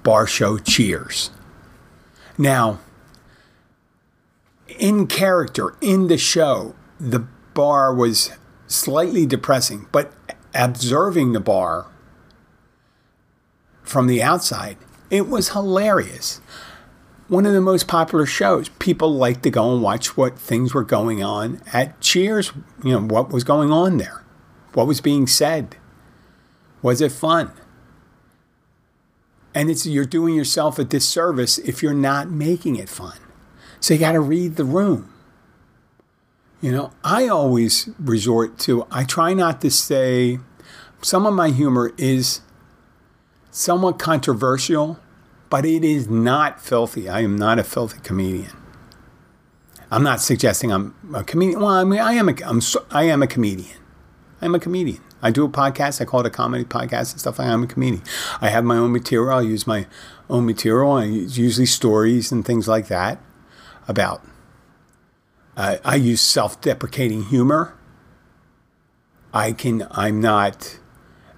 bar 0.03 0.25
show 0.25 0.57
Cheers. 0.57 1.31
Now, 2.39 2.79
in 4.69 5.07
character, 5.07 5.75
in 5.81 6.07
the 6.07 6.17
show, 6.17 6.73
the 6.97 7.27
bar 7.53 7.93
was 7.93 8.31
slightly 8.65 9.25
depressing, 9.25 9.87
but 9.91 10.13
observing 10.55 11.33
the 11.33 11.41
bar 11.41 11.87
from 13.83 14.07
the 14.07 14.23
outside, 14.23 14.77
it 15.09 15.27
was 15.27 15.49
hilarious. 15.49 16.39
One 17.27 17.45
of 17.45 17.51
the 17.51 17.59
most 17.59 17.89
popular 17.89 18.25
shows. 18.25 18.69
People 18.69 19.13
liked 19.13 19.43
to 19.43 19.49
go 19.49 19.73
and 19.73 19.83
watch 19.83 20.15
what 20.15 20.39
things 20.39 20.73
were 20.73 20.85
going 20.85 21.21
on 21.21 21.61
at 21.73 21.99
Cheers, 21.99 22.53
you 22.85 22.93
know, 22.93 23.01
what 23.01 23.31
was 23.31 23.43
going 23.43 23.69
on 23.69 23.97
there, 23.97 24.23
what 24.73 24.87
was 24.87 25.01
being 25.01 25.27
said. 25.27 25.75
Was 26.81 27.01
it 27.01 27.11
fun? 27.11 27.51
And 29.53 29.69
it's 29.69 29.85
you're 29.85 30.05
doing 30.05 30.35
yourself 30.35 30.77
a 30.77 30.83
disservice 30.83 31.57
if 31.59 31.81
you're 31.81 31.93
not 31.93 32.29
making 32.29 32.75
it 32.75 32.89
fun. 32.89 33.17
So 33.79 33.93
you 33.93 33.99
got 33.99 34.11
to 34.11 34.19
read 34.19 34.55
the 34.55 34.65
room. 34.65 35.13
You 36.61 36.71
know, 36.71 36.91
I 37.03 37.27
always 37.27 37.89
resort 37.97 38.59
to 38.59 38.85
I 38.91 39.05
try 39.05 39.33
not 39.33 39.61
to 39.61 39.71
say 39.71 40.39
some 41.01 41.25
of 41.25 41.33
my 41.33 41.49
humor 41.49 41.93
is 41.97 42.41
somewhat 43.49 43.97
controversial, 43.97 44.99
but 45.49 45.65
it 45.65 45.83
is 45.83 46.09
not 46.09 46.61
filthy. 46.61 47.07
I 47.07 47.21
am 47.21 47.37
not 47.37 47.59
a 47.59 47.63
filthy 47.63 47.99
comedian. 48.01 48.51
I'm 49.89 50.03
not 50.03 50.21
suggesting 50.21 50.71
I'm 50.71 50.93
a 51.13 51.23
comedian. 51.23 51.61
Well, 51.61 51.69
I 51.69 51.83
mean, 51.83 51.99
I 51.99 52.13
am 52.13 52.29
a, 52.29 52.35
I'm, 52.45 52.61
I 52.91 53.03
am 53.05 53.23
a 53.23 53.27
comedian. 53.27 53.77
I'm 54.41 54.53
a 54.53 54.59
comedian. 54.59 55.01
I 55.21 55.31
do 55.31 55.45
a 55.45 55.49
podcast. 55.49 56.01
I 56.01 56.05
call 56.05 56.21
it 56.21 56.25
a 56.25 56.29
comedy 56.29 56.63
podcast 56.63 57.11
and 57.11 57.19
stuff 57.19 57.39
like. 57.39 57.47
I'm 57.47 57.63
a 57.63 57.67
comedian. 57.67 58.03
I 58.41 58.49
have 58.49 58.63
my 58.63 58.77
own 58.77 58.91
material. 58.91 59.37
I 59.37 59.41
use 59.41 59.67
my 59.67 59.87
own 60.29 60.45
material. 60.45 60.93
I 60.93 61.05
use 61.05 61.37
usually 61.37 61.65
stories 61.65 62.31
and 62.31 62.45
things 62.45 62.67
like 62.67 62.87
that 62.87 63.21
about. 63.87 64.25
Uh, 65.57 65.77
I 65.83 65.95
use 65.95 66.21
self-deprecating 66.21 67.25
humor. 67.25 67.77
I 69.33 69.51
can. 69.51 69.87
I'm 69.91 70.21
not 70.21 70.79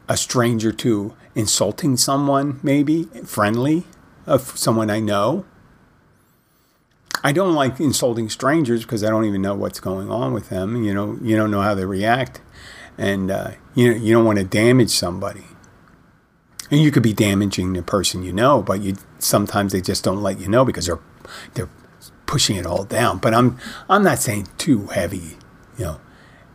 a 0.07 0.15
stranger 0.15 0.71
to 0.73 1.15
insulting 1.33 1.97
someone. 1.97 2.59
Maybe 2.61 3.05
friendly 3.25 3.85
of 4.27 4.57
someone 4.57 4.89
I 4.89 4.99
know. 4.99 5.45
I 7.23 7.31
don't 7.31 7.53
like 7.53 7.79
insulting 7.79 8.29
strangers 8.29 8.83
because 8.83 9.03
I 9.03 9.09
don't 9.09 9.25
even 9.25 9.41
know 9.41 9.53
what's 9.53 9.79
going 9.79 10.09
on 10.09 10.33
with 10.33 10.49
them. 10.49 10.83
You 10.83 10.93
know, 10.93 11.17
you 11.21 11.35
don't 11.35 11.51
know 11.51 11.61
how 11.61 11.75
they 11.75 11.85
react 11.85 12.41
and 12.97 13.31
uh, 13.31 13.51
you 13.75 13.91
you 13.93 14.13
don't 14.13 14.25
want 14.25 14.39
to 14.39 14.45
damage 14.45 14.89
somebody. 14.89 15.45
And 16.69 16.79
you 16.79 16.89
could 16.89 17.03
be 17.03 17.13
damaging 17.13 17.73
the 17.73 17.83
person 17.83 18.23
you 18.23 18.31
know, 18.31 18.61
but 18.61 18.81
you 18.81 18.95
sometimes 19.19 19.73
they 19.73 19.81
just 19.81 20.03
don't 20.03 20.23
let 20.23 20.39
you 20.39 20.47
know 20.47 20.63
because 20.63 20.85
they're 20.85 20.99
they're 21.53 21.69
pushing 22.25 22.55
it 22.55 22.65
all 22.65 22.85
down. 22.85 23.17
But 23.17 23.33
I'm 23.33 23.57
I'm 23.89 24.03
not 24.03 24.19
saying 24.19 24.47
too 24.57 24.87
heavy, 24.87 25.37
you 25.77 25.85
know, 25.85 26.01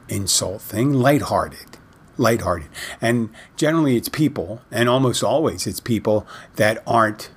insult 0.08 0.62
thing. 0.62 0.92
Lighthearted, 0.92 1.78
lighthearted, 2.16 2.68
and 3.00 3.28
generally 3.56 3.96
it's 3.96 4.08
people, 4.08 4.62
and 4.70 4.88
almost 4.88 5.22
always 5.22 5.66
it's 5.66 5.80
people 5.80 6.26
that 6.56 6.82
aren't 6.86 7.30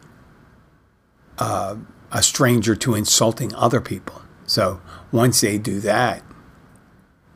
uh, 1.38 1.76
a 2.12 2.24
stranger 2.24 2.76
to 2.76 2.96
insulting 2.96 3.54
other 3.56 3.82
people. 3.82 4.22
So 4.46 4.82
once 5.12 5.42
they 5.42 5.58
do 5.58 5.80
that, 5.82 6.24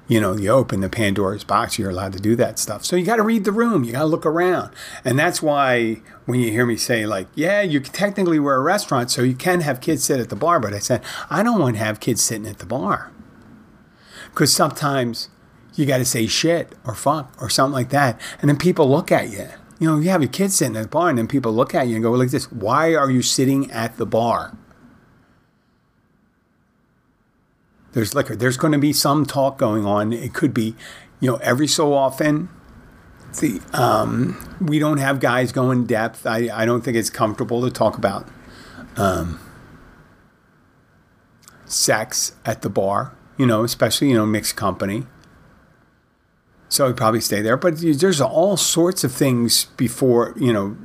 you 0.07 0.19
know, 0.19 0.35
you 0.35 0.49
open 0.49 0.81
the 0.81 0.89
Pandora's 0.89 1.43
box, 1.43 1.79
you're 1.79 1.89
allowed 1.89 2.13
to 2.13 2.19
do 2.19 2.35
that 2.35 2.59
stuff. 2.59 2.83
So 2.83 2.95
you 2.95 3.05
got 3.05 3.15
to 3.17 3.23
read 3.23 3.45
the 3.45 3.51
room, 3.51 3.83
you 3.83 3.93
got 3.93 3.99
to 3.99 4.05
look 4.05 4.25
around. 4.25 4.71
And 5.05 5.17
that's 5.17 5.41
why 5.41 6.01
when 6.25 6.39
you 6.39 6.51
hear 6.51 6.65
me 6.65 6.75
say, 6.75 7.05
like, 7.05 7.27
yeah, 7.35 7.61
you 7.61 7.79
technically 7.79 8.39
we're 8.39 8.55
a 8.55 8.61
restaurant, 8.61 9.11
so 9.11 9.21
you 9.23 9.35
can 9.35 9.61
have 9.61 9.81
kids 9.81 10.03
sit 10.03 10.19
at 10.19 10.29
the 10.29 10.35
bar. 10.35 10.59
But 10.59 10.73
I 10.73 10.79
said, 10.79 11.01
I 11.29 11.41
don't 11.41 11.59
want 11.59 11.77
to 11.77 11.83
have 11.83 11.99
kids 11.99 12.21
sitting 12.21 12.47
at 12.47 12.59
the 12.59 12.65
bar. 12.65 13.11
Because 14.29 14.51
sometimes 14.51 15.29
you 15.75 15.85
got 15.85 15.99
to 15.99 16.05
say 16.05 16.27
shit 16.27 16.73
or 16.85 16.95
fuck 16.95 17.35
or 17.41 17.49
something 17.49 17.73
like 17.73 17.89
that. 17.89 18.19
And 18.41 18.49
then 18.49 18.57
people 18.57 18.89
look 18.89 19.11
at 19.11 19.29
you. 19.29 19.47
You 19.79 19.89
know, 19.89 19.99
you 19.99 20.09
have 20.09 20.21
your 20.21 20.31
kids 20.31 20.55
sitting 20.55 20.75
at 20.75 20.83
the 20.83 20.89
bar, 20.89 21.09
and 21.09 21.17
then 21.17 21.27
people 21.27 21.51
look 21.51 21.73
at 21.73 21.87
you 21.87 21.95
and 21.95 22.03
go 22.03 22.11
like 22.11 22.29
this 22.29 22.51
Why 22.51 22.93
are 22.93 23.09
you 23.09 23.21
sitting 23.21 23.71
at 23.71 23.97
the 23.97 24.05
bar? 24.05 24.57
There's 27.93 28.15
liquor. 28.15 28.36
There's 28.36 28.58
going 28.58 28.73
to 28.73 28.79
be 28.79 28.91
some 28.91 29.25
talk 29.25 29.58
going 29.58 29.86
on. 29.86 30.12
It 30.12 30.34
could 30.34 30.53
be, 30.53 30.75
you 31.19 31.32
know, 31.32 31.38
every 31.38 31.67
so 31.67 31.93
often. 31.93 32.49
The 33.39 33.62
um, 33.73 34.58
we 34.62 34.77
don't 34.77 34.97
have 34.97 35.19
guys 35.19 35.51
go 35.51 35.71
in 35.71 35.86
depth. 35.86 36.27
I, 36.27 36.49
I 36.53 36.65
don't 36.65 36.84
think 36.84 36.97
it's 36.97 37.10
comfortable 37.10 37.63
to 37.63 37.71
talk 37.71 37.97
about 37.97 38.27
um, 38.95 39.39
sex 41.65 42.36
at 42.45 42.62
the 42.62 42.69
bar. 42.69 43.15
You 43.38 43.47
know, 43.47 43.63
especially 43.63 44.10
you 44.10 44.15
know 44.15 44.25
mixed 44.25 44.56
company. 44.56 45.06
So 46.69 46.89
I'd 46.89 46.97
probably 46.97 47.21
stay 47.21 47.41
there. 47.41 47.58
But 47.58 47.75
there's 47.79 48.21
all 48.21 48.58
sorts 48.58 49.03
of 49.03 49.12
things 49.12 49.65
before 49.77 50.34
you 50.36 50.53
know 50.53 50.77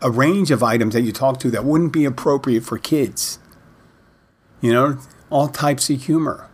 a 0.00 0.10
range 0.10 0.50
of 0.50 0.62
items 0.62 0.94
that 0.94 1.02
you 1.02 1.12
talk 1.12 1.38
to 1.40 1.50
that 1.50 1.64
wouldn't 1.64 1.92
be 1.92 2.06
appropriate 2.06 2.64
for 2.64 2.78
kids. 2.78 3.38
You 4.62 4.72
know, 4.72 4.98
all 5.30 5.48
types 5.48 5.88
of 5.90 6.02
humor. 6.02 6.49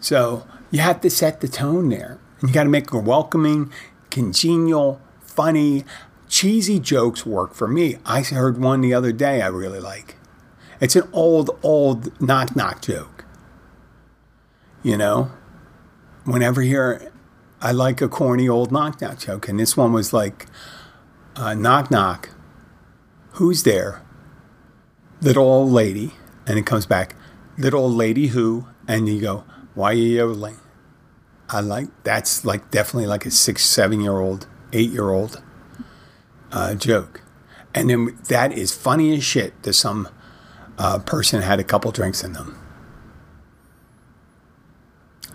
So 0.00 0.46
you 0.70 0.80
have 0.80 1.00
to 1.02 1.10
set 1.10 1.40
the 1.40 1.48
tone 1.48 1.88
there. 1.88 2.18
And 2.40 2.50
you 2.50 2.54
got 2.54 2.64
to 2.64 2.70
make 2.70 2.92
it 2.92 3.04
welcoming, 3.04 3.72
congenial, 4.10 5.00
funny, 5.20 5.84
cheesy 6.28 6.78
jokes 6.78 7.26
work 7.26 7.54
for 7.54 7.68
me. 7.68 7.96
I 8.06 8.22
heard 8.22 8.58
one 8.58 8.80
the 8.80 8.94
other 8.94 9.12
day 9.12 9.42
I 9.42 9.48
really 9.48 9.80
like. 9.80 10.16
It's 10.80 10.96
an 10.96 11.08
old, 11.12 11.50
old 11.62 12.18
knock 12.20 12.56
knock 12.56 12.80
joke. 12.80 13.24
You 14.82 14.96
know, 14.96 15.30
whenever 16.24 16.62
here, 16.62 17.12
I 17.60 17.72
like 17.72 18.00
a 18.00 18.08
corny 18.08 18.48
old 18.48 18.72
knock 18.72 19.02
knock 19.02 19.18
joke. 19.18 19.48
And 19.48 19.60
this 19.60 19.76
one 19.76 19.92
was 19.92 20.14
like, 20.14 20.46
uh, 21.36 21.52
knock 21.54 21.90
knock, 21.90 22.30
who's 23.32 23.64
there? 23.64 24.02
Little 25.20 25.44
old 25.44 25.70
lady. 25.70 26.12
And 26.46 26.58
it 26.58 26.64
comes 26.64 26.86
back, 26.86 27.14
little 27.58 27.84
old 27.84 27.94
lady 27.94 28.28
who? 28.28 28.66
And 28.88 29.06
you 29.06 29.20
go, 29.20 29.44
why 29.80 29.92
you 29.92 30.16
yodeling? 30.16 30.58
I 31.48 31.60
like 31.60 31.88
that's 32.04 32.44
like 32.44 32.70
definitely 32.70 33.06
like 33.06 33.24
a 33.24 33.30
six, 33.30 33.64
seven 33.64 34.00
year 34.00 34.18
old, 34.18 34.46
eight 34.72 34.90
year 34.90 35.08
old 35.08 35.42
uh, 36.52 36.74
joke, 36.74 37.22
and 37.74 37.88
then 37.88 38.18
that 38.28 38.52
is 38.52 38.72
funny 38.74 39.16
as 39.16 39.24
shit 39.24 39.60
to 39.62 39.72
some 39.72 40.08
uh, 40.78 40.98
person 40.98 41.40
had 41.42 41.58
a 41.58 41.64
couple 41.64 41.90
drinks 41.92 42.22
in 42.22 42.34
them. 42.34 42.56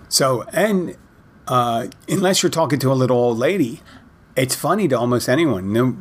So 0.08 0.44
and 0.54 0.96
uh, 1.48 1.88
unless 2.08 2.44
you're 2.44 2.52
talking 2.52 2.80
to 2.80 2.92
a 2.92 2.94
little 2.94 3.18
old 3.18 3.40
lady, 3.40 3.82
it's 4.38 4.56
funny 4.56 4.88
to 4.90 4.98
almost 4.98 5.28
anyone. 5.28 5.74
No, 5.74 5.98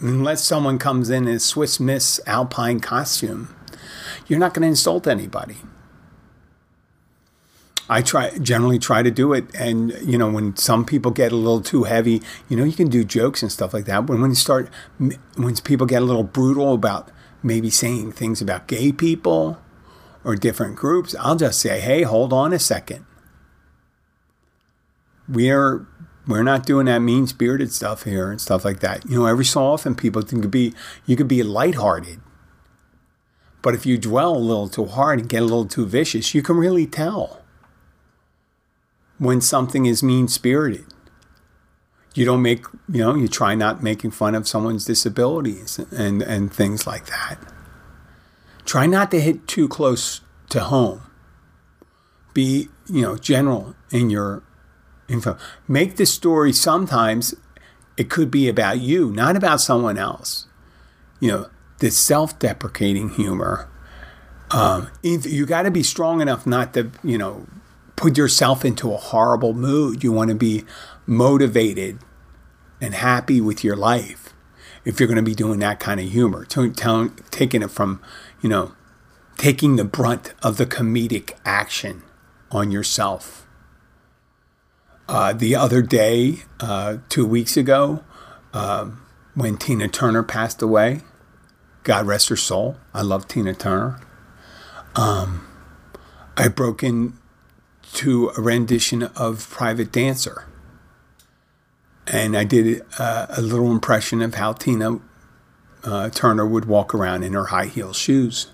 unless 0.00 0.42
someone 0.42 0.78
comes 0.78 1.10
in 1.10 1.28
in 1.28 1.36
a 1.36 1.40
Swiss 1.40 1.78
Miss 1.78 2.20
Alpine 2.26 2.80
costume, 2.80 3.54
you're 4.26 4.38
not 4.38 4.54
going 4.54 4.62
to 4.62 4.68
insult 4.68 5.06
anybody. 5.06 5.58
I 7.90 8.02
try 8.02 8.38
generally 8.38 8.78
try 8.78 9.02
to 9.02 9.10
do 9.10 9.32
it, 9.32 9.52
and 9.52 9.90
you 10.00 10.16
know 10.16 10.30
when 10.30 10.54
some 10.56 10.84
people 10.84 11.10
get 11.10 11.32
a 11.32 11.36
little 11.36 11.60
too 11.60 11.82
heavy, 11.82 12.22
you 12.48 12.56
know 12.56 12.62
you 12.62 12.72
can 12.72 12.88
do 12.88 13.02
jokes 13.02 13.42
and 13.42 13.50
stuff 13.50 13.74
like 13.74 13.86
that. 13.86 14.06
When 14.06 14.20
when 14.20 14.30
you 14.30 14.36
start 14.36 14.70
when 14.98 15.56
people 15.64 15.88
get 15.88 16.00
a 16.00 16.04
little 16.04 16.22
brutal 16.22 16.72
about 16.72 17.10
maybe 17.42 17.68
saying 17.68 18.12
things 18.12 18.40
about 18.40 18.68
gay 18.68 18.92
people 18.92 19.60
or 20.22 20.36
different 20.36 20.76
groups, 20.76 21.16
I'll 21.18 21.34
just 21.34 21.58
say, 21.58 21.80
hey, 21.80 22.02
hold 22.02 22.32
on 22.32 22.52
a 22.52 22.60
second. 22.60 23.04
We're 25.28 25.84
we're 26.28 26.44
not 26.44 26.64
doing 26.64 26.86
that 26.86 27.00
mean 27.00 27.26
spirited 27.26 27.72
stuff 27.72 28.04
here 28.04 28.30
and 28.30 28.40
stuff 28.40 28.64
like 28.64 28.78
that. 28.80 29.04
You 29.10 29.18
know, 29.18 29.26
every 29.26 29.44
so 29.44 29.64
often 29.64 29.96
people 29.96 30.22
can 30.22 30.48
be 30.48 30.74
you 31.06 31.16
could 31.16 31.26
be 31.26 31.42
lighthearted. 31.42 32.20
But 33.62 33.74
if 33.74 33.84
you 33.84 33.98
dwell 33.98 34.36
a 34.36 34.38
little 34.38 34.68
too 34.68 34.86
hard 34.86 35.18
and 35.18 35.28
get 35.28 35.42
a 35.42 35.44
little 35.44 35.66
too 35.66 35.86
vicious, 35.86 36.36
you 36.36 36.40
can 36.40 36.56
really 36.56 36.86
tell 36.86 37.40
when 39.20 39.40
something 39.40 39.84
is 39.84 40.02
mean 40.02 40.26
spirited. 40.26 40.86
You 42.14 42.24
don't 42.24 42.42
make, 42.42 42.64
you 42.88 43.02
know, 43.02 43.14
you 43.14 43.28
try 43.28 43.54
not 43.54 43.82
making 43.82 44.12
fun 44.12 44.34
of 44.34 44.48
someone's 44.48 44.86
disabilities 44.86 45.78
and, 45.92 46.22
and 46.22 46.52
things 46.52 46.86
like 46.86 47.06
that. 47.06 47.38
Try 48.64 48.86
not 48.86 49.10
to 49.12 49.20
hit 49.20 49.46
too 49.46 49.68
close 49.68 50.22
to 50.48 50.60
home. 50.60 51.02
Be, 52.32 52.68
you 52.88 53.02
know, 53.02 53.16
general 53.16 53.76
in 53.92 54.08
your 54.08 54.42
info. 55.08 55.36
Make 55.68 55.96
the 55.96 56.06
story 56.06 56.52
sometimes, 56.52 57.34
it 57.98 58.08
could 58.08 58.30
be 58.30 58.48
about 58.48 58.80
you, 58.80 59.12
not 59.12 59.36
about 59.36 59.60
someone 59.60 59.98
else. 59.98 60.46
You 61.20 61.28
know, 61.28 61.50
this 61.80 61.98
self 61.98 62.38
deprecating 62.38 63.10
humor. 63.10 63.68
Um, 64.50 64.88
you 65.02 65.44
got 65.44 65.62
to 65.62 65.70
be 65.70 65.82
strong 65.82 66.22
enough 66.22 66.46
not 66.46 66.72
to, 66.74 66.90
you 67.04 67.18
know, 67.18 67.46
put 68.00 68.16
yourself 68.16 68.64
into 68.64 68.94
a 68.94 68.96
horrible 68.96 69.52
mood. 69.52 70.02
You 70.02 70.10
want 70.10 70.30
to 70.30 70.34
be 70.34 70.64
motivated 71.06 71.98
and 72.80 72.94
happy 72.94 73.42
with 73.42 73.62
your 73.62 73.76
life 73.76 74.32
if 74.86 74.98
you're 74.98 75.06
going 75.06 75.16
to 75.16 75.22
be 75.22 75.34
doing 75.34 75.58
that 75.60 75.80
kind 75.80 76.00
of 76.00 76.10
humor. 76.10 76.46
taking 76.46 77.62
it 77.62 77.70
from, 77.70 78.00
you 78.40 78.48
know, 78.48 78.72
taking 79.36 79.76
the 79.76 79.84
brunt 79.84 80.32
of 80.42 80.56
the 80.56 80.64
comedic 80.64 81.32
action 81.44 82.02
on 82.50 82.70
yourself. 82.70 83.46
Uh, 85.06 85.34
the 85.34 85.54
other 85.54 85.82
day, 85.82 86.36
uh, 86.58 86.96
two 87.10 87.26
weeks 87.26 87.54
ago, 87.58 88.02
um, 88.54 89.04
when 89.34 89.58
Tina 89.58 89.88
Turner 89.88 90.22
passed 90.22 90.62
away, 90.62 91.02
God 91.82 92.06
rest 92.06 92.30
her 92.30 92.36
soul. 92.36 92.78
I 92.94 93.02
love 93.02 93.28
Tina 93.28 93.52
Turner. 93.52 94.00
Um, 94.96 95.46
I 96.38 96.48
broke 96.48 96.82
in 96.82 97.19
to 97.94 98.30
a 98.36 98.40
rendition 98.40 99.02
of 99.02 99.48
Private 99.50 99.92
Dancer. 99.92 100.46
And 102.06 102.36
I 102.36 102.44
did 102.44 102.82
uh, 102.98 103.26
a 103.30 103.40
little 103.40 103.70
impression 103.70 104.22
of 104.22 104.34
how 104.34 104.52
Tina 104.52 104.98
uh, 105.84 106.10
Turner 106.10 106.46
would 106.46 106.64
walk 106.64 106.94
around 106.94 107.22
in 107.22 107.32
her 107.32 107.46
high 107.46 107.66
heel 107.66 107.92
shoes. 107.92 108.48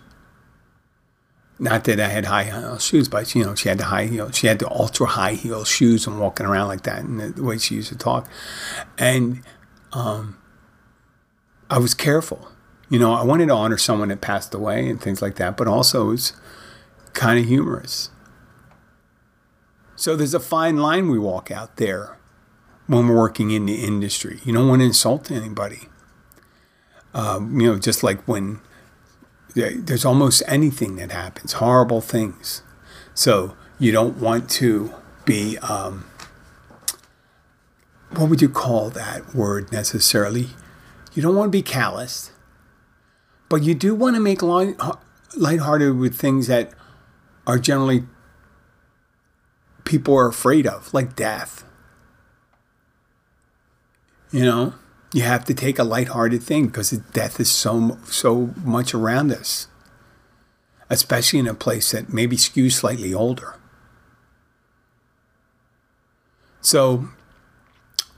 Not 1.58 1.84
that 1.84 1.98
I 1.98 2.08
had 2.08 2.26
high 2.26 2.44
heel 2.44 2.78
shoes, 2.78 3.08
but 3.08 3.34
you 3.34 3.44
know, 3.44 3.54
she 3.54 3.68
had 3.68 3.78
the 3.78 3.84
high 3.84 4.06
heel, 4.06 4.30
she 4.30 4.46
had 4.46 4.58
the 4.58 4.70
ultra 4.70 5.06
high 5.06 5.32
heel 5.32 5.64
shoes 5.64 6.06
and 6.06 6.20
walking 6.20 6.44
around 6.44 6.68
like 6.68 6.82
that, 6.82 7.02
and 7.02 7.18
the 7.18 7.42
way 7.42 7.56
she 7.56 7.76
used 7.76 7.88
to 7.88 7.96
talk. 7.96 8.28
And 8.98 9.42
um, 9.92 10.36
I 11.70 11.78
was 11.78 11.94
careful. 11.94 12.48
You 12.90 12.98
know, 12.98 13.14
I 13.14 13.24
wanted 13.24 13.46
to 13.46 13.54
honor 13.54 13.78
someone 13.78 14.08
that 14.08 14.20
passed 14.20 14.54
away 14.54 14.88
and 14.88 15.00
things 15.00 15.22
like 15.22 15.36
that, 15.36 15.56
but 15.56 15.66
also 15.66 16.08
it 16.08 16.12
was 16.12 16.32
kind 17.14 17.38
of 17.38 17.46
humorous. 17.46 18.10
So 19.96 20.14
there's 20.14 20.34
a 20.34 20.40
fine 20.40 20.76
line 20.76 21.10
we 21.10 21.18
walk 21.18 21.50
out 21.50 21.76
there 21.76 22.18
when 22.86 23.08
we're 23.08 23.16
working 23.16 23.50
in 23.50 23.66
the 23.66 23.82
industry. 23.82 24.40
You 24.44 24.52
don't 24.52 24.68
want 24.68 24.80
to 24.80 24.86
insult 24.86 25.30
anybody. 25.30 25.88
Um, 27.14 27.58
you 27.58 27.66
know, 27.66 27.78
just 27.78 28.02
like 28.02 28.20
when 28.28 28.60
there's 29.54 30.04
almost 30.04 30.42
anything 30.46 30.96
that 30.96 31.10
happens, 31.10 31.54
horrible 31.54 32.02
things. 32.02 32.62
So 33.14 33.56
you 33.78 33.90
don't 33.90 34.18
want 34.18 34.50
to 34.50 34.92
be, 35.24 35.56
um, 35.58 36.04
what 38.10 38.28
would 38.28 38.42
you 38.42 38.50
call 38.50 38.90
that 38.90 39.34
word 39.34 39.72
necessarily? 39.72 40.50
You 41.14 41.22
don't 41.22 41.34
want 41.34 41.48
to 41.48 41.58
be 41.58 41.62
callous, 41.62 42.32
but 43.48 43.62
you 43.62 43.74
do 43.74 43.94
want 43.94 44.14
to 44.16 44.20
make 44.20 44.42
light, 44.42 44.76
lighthearted 45.34 45.96
with 45.96 46.14
things 46.14 46.48
that 46.48 46.72
are 47.46 47.58
generally 47.58 48.04
people 49.86 50.14
are 50.14 50.28
afraid 50.28 50.66
of, 50.66 50.92
like 50.92 51.16
death. 51.16 51.64
You 54.30 54.44
know, 54.44 54.74
you 55.14 55.22
have 55.22 55.44
to 55.46 55.54
take 55.54 55.78
a 55.78 55.84
lighthearted 55.84 56.42
thing 56.42 56.66
because 56.66 56.90
death 56.90 57.40
is 57.40 57.50
so 57.50 57.96
so 58.04 58.50
much 58.64 58.92
around 58.92 59.32
us, 59.32 59.68
especially 60.90 61.38
in 61.38 61.46
a 61.48 61.54
place 61.54 61.92
that 61.92 62.12
maybe 62.12 62.36
skews 62.36 62.72
slightly 62.72 63.14
older. 63.14 63.54
So 66.60 67.08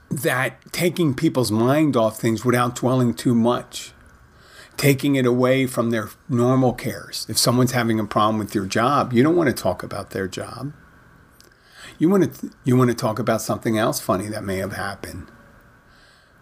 that 0.09 0.71
taking 0.73 1.13
people's 1.13 1.51
mind 1.51 1.95
off 1.95 2.19
things 2.19 2.43
without 2.43 2.75
dwelling 2.75 3.13
too 3.13 3.35
much. 3.35 3.93
taking 4.79 5.15
it 5.15 5.25
away 5.25 5.67
from 5.67 5.89
their 5.89 6.09
normal 6.29 6.71
cares. 6.73 7.25
If 7.29 7.37
someone's 7.37 7.73
having 7.73 7.99
a 7.99 8.05
problem 8.05 8.39
with 8.39 8.55
your 8.55 8.65
job, 8.65 9.11
you 9.11 9.21
don't 9.21 9.35
want 9.35 9.49
to 9.55 9.63
talk 9.63 9.83
about 9.83 10.11
their 10.11 10.27
job. 10.27 10.71
You 11.99 12.09
want 12.09 12.33
to 12.33 12.51
you 12.63 12.75
want 12.77 12.89
to 12.89 12.95
talk 12.95 13.19
about 13.19 13.41
something 13.41 13.77
else 13.77 13.99
funny 13.99 14.27
that 14.27 14.43
may 14.43 14.57
have 14.57 14.73
happened. 14.73 15.27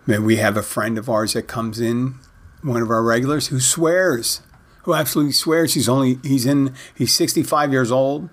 Maybe 0.05 0.23
we 0.23 0.35
have 0.37 0.55
a 0.55 0.63
friend 0.63 0.97
of 0.97 1.09
ours 1.09 1.33
that 1.33 1.47
comes 1.47 1.79
in, 1.79 2.15
one 2.61 2.81
of 2.81 2.89
our 2.89 3.03
regulars, 3.03 3.47
who 3.47 3.59
swears, 3.59 4.41
who 4.83 4.93
absolutely 4.93 5.33
swears 5.33 5.73
he's 5.73 5.89
only 5.89 6.19
he's 6.23 6.45
in 6.45 6.73
he's 6.95 7.13
65 7.13 7.71
years 7.71 7.91
old, 7.91 8.29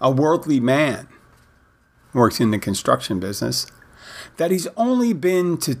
a 0.00 0.10
worldly 0.10 0.60
man, 0.60 1.08
works 2.14 2.40
in 2.40 2.52
the 2.52 2.58
construction 2.58 3.20
business, 3.20 3.66
that 4.36 4.50
he's 4.50 4.68
only 4.76 5.12
been 5.12 5.58
to 5.58 5.76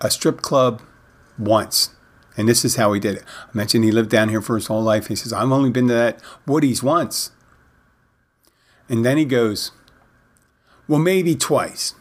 a 0.00 0.10
strip 0.10 0.42
club 0.42 0.82
once 1.38 1.94
and 2.36 2.48
this 2.48 2.64
is 2.64 2.76
how 2.76 2.92
he 2.92 3.00
did 3.00 3.16
it. 3.16 3.24
I 3.48 3.56
mentioned 3.56 3.84
he 3.84 3.92
lived 3.92 4.10
down 4.10 4.28
here 4.28 4.40
for 4.40 4.56
his 4.56 4.66
whole 4.66 4.82
life. 4.82 5.08
He 5.08 5.16
says, 5.16 5.32
I've 5.32 5.50
only 5.52 5.70
been 5.70 5.88
to 5.88 5.94
that 5.94 6.20
Woody's 6.46 6.82
once. 6.82 7.30
And 8.88 9.04
then 9.04 9.18
he 9.18 9.24
goes, 9.24 9.70
Well, 10.88 10.98
maybe 10.98 11.34
twice. 11.34 11.94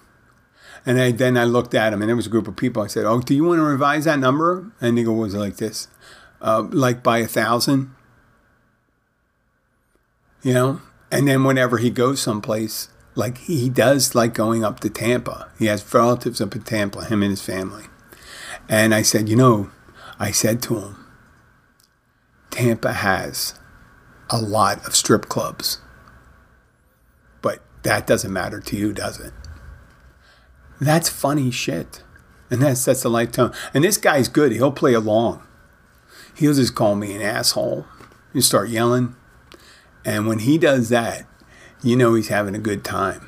And 0.85 0.99
I, 0.99 1.11
then 1.11 1.37
I 1.37 1.43
looked 1.43 1.75
at 1.75 1.93
him, 1.93 2.01
and 2.01 2.09
there 2.09 2.15
was 2.15 2.25
a 2.25 2.31
group 2.31 2.47
of 2.47 2.55
people. 2.55 2.81
I 2.81 2.87
said, 2.87 3.05
Oh, 3.05 3.21
do 3.21 3.35
you 3.35 3.43
want 3.43 3.59
to 3.59 3.63
revise 3.63 4.05
that 4.05 4.19
number? 4.19 4.71
And 4.81 4.97
he 4.97 5.03
goes, 5.03 5.17
Was 5.17 5.35
like 5.35 5.57
this? 5.57 5.87
Uh, 6.41 6.67
like 6.71 7.03
by 7.03 7.19
a 7.19 7.27
thousand? 7.27 7.93
You 10.41 10.53
know? 10.53 10.81
And 11.11 11.27
then 11.27 11.43
whenever 11.43 11.77
he 11.77 11.89
goes 11.89 12.19
someplace, 12.21 12.89
like 13.15 13.37
he 13.39 13.69
does 13.69 14.15
like 14.15 14.33
going 14.33 14.63
up 14.63 14.79
to 14.79 14.89
Tampa. 14.89 15.51
He 15.59 15.65
has 15.65 15.93
relatives 15.93 16.41
up 16.41 16.55
in 16.55 16.63
Tampa, 16.63 17.05
him 17.05 17.21
and 17.21 17.31
his 17.31 17.43
family. 17.43 17.85
And 18.69 18.95
I 18.95 19.01
said, 19.01 19.29
You 19.29 19.35
know, 19.35 19.69
I 20.19 20.31
said 20.31 20.61
to 20.63 20.79
him, 20.79 21.05
Tampa 22.49 22.93
has 22.93 23.59
a 24.29 24.39
lot 24.39 24.85
of 24.87 24.95
strip 24.95 25.27
clubs, 25.27 25.79
that 27.83 28.07
doesn't 28.07 28.31
matter 28.31 28.59
to 28.59 28.75
you, 28.75 28.93
does 28.93 29.19
it? 29.19 29.33
That's 30.79 31.09
funny 31.09 31.51
shit. 31.51 32.03
And 32.49 32.61
that 32.61 32.77
sets 32.77 33.03
the 33.03 33.09
light 33.09 33.33
tone. 33.33 33.53
And 33.73 33.83
this 33.83 33.97
guy's 33.97 34.27
good. 34.27 34.51
He'll 34.51 34.71
play 34.71 34.93
along. 34.93 35.41
He'll 36.35 36.53
just 36.53 36.75
call 36.75 36.95
me 36.95 37.15
an 37.15 37.21
asshole. 37.21 37.85
You 38.33 38.41
start 38.41 38.69
yelling. 38.69 39.15
And 40.03 40.27
when 40.27 40.39
he 40.39 40.57
does 40.57 40.89
that, 40.89 41.25
you 41.83 41.95
know 41.95 42.13
he's 42.13 42.27
having 42.27 42.55
a 42.55 42.59
good 42.59 42.83
time. 42.83 43.27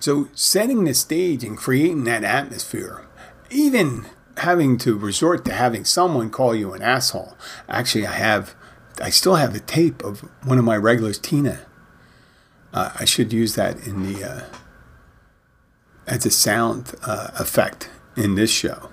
So, 0.00 0.28
setting 0.34 0.84
the 0.84 0.92
stage 0.94 1.44
and 1.44 1.56
creating 1.56 2.04
that 2.04 2.24
atmosphere, 2.24 3.06
even 3.50 4.06
having 4.36 4.76
to 4.78 4.98
resort 4.98 5.44
to 5.46 5.52
having 5.52 5.84
someone 5.84 6.30
call 6.30 6.54
you 6.54 6.74
an 6.74 6.82
asshole. 6.82 7.36
Actually, 7.68 8.06
I 8.06 8.12
have, 8.12 8.54
I 9.00 9.10
still 9.10 9.36
have 9.36 9.54
a 9.54 9.60
tape 9.60 10.04
of 10.04 10.20
one 10.44 10.58
of 10.58 10.64
my 10.64 10.76
regulars, 10.76 11.18
Tina. 11.18 11.60
Uh, 12.74 12.90
I 12.96 13.06
should 13.06 13.32
use 13.32 13.54
that 13.54 13.86
in 13.86 14.12
the 14.12 14.24
uh, 14.24 14.40
as 16.06 16.26
a 16.26 16.30
sound 16.30 16.94
uh, 17.02 17.30
effect 17.38 17.88
in 18.16 18.34
this 18.34 18.50
show. 18.50 18.90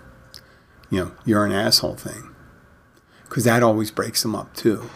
You 0.90 1.06
know, 1.06 1.12
you're 1.26 1.46
an 1.46 1.52
asshole 1.52 1.96
thing, 1.96 2.34
because 3.24 3.44
that 3.44 3.64
always 3.64 3.92
breaks 3.92 4.22
them 4.22 4.36
up 4.36 4.54
too 4.56 4.90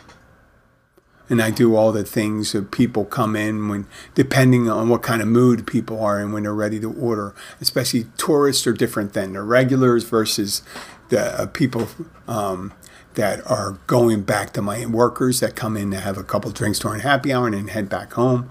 and 1.29 1.41
I 1.41 1.49
do 1.49 1.75
all 1.75 1.91
the 1.91 2.03
things 2.03 2.51
that 2.51 2.71
people 2.71 3.05
come 3.05 3.35
in 3.35 3.67
when, 3.67 3.87
depending 4.13 4.69
on 4.69 4.89
what 4.89 5.01
kind 5.01 5.21
of 5.21 5.27
mood 5.27 5.65
people 5.65 5.99
are 6.03 6.19
in 6.19 6.31
when 6.31 6.43
they're 6.43 6.53
ready 6.53 6.79
to 6.79 6.93
order. 6.93 7.33
Especially 7.59 8.05
tourists 8.17 8.67
are 8.67 8.73
different 8.73 9.13
than 9.13 9.33
the 9.33 9.41
regulars 9.41 10.03
versus 10.03 10.61
the 11.09 11.41
uh, 11.41 11.45
people 11.47 11.87
um, 12.27 12.73
that 13.15 13.45
are 13.49 13.79
going 13.87 14.21
back 14.21 14.53
to 14.53 14.61
my 14.61 14.85
workers 14.85 15.39
that 15.39 15.55
come 15.55 15.75
in 15.75 15.91
to 15.91 15.99
have 15.99 16.17
a 16.17 16.23
couple 16.23 16.51
drinks 16.51 16.79
during 16.79 17.01
happy 17.01 17.33
hour 17.33 17.47
and 17.47 17.55
then 17.55 17.67
head 17.67 17.89
back 17.89 18.13
home. 18.13 18.49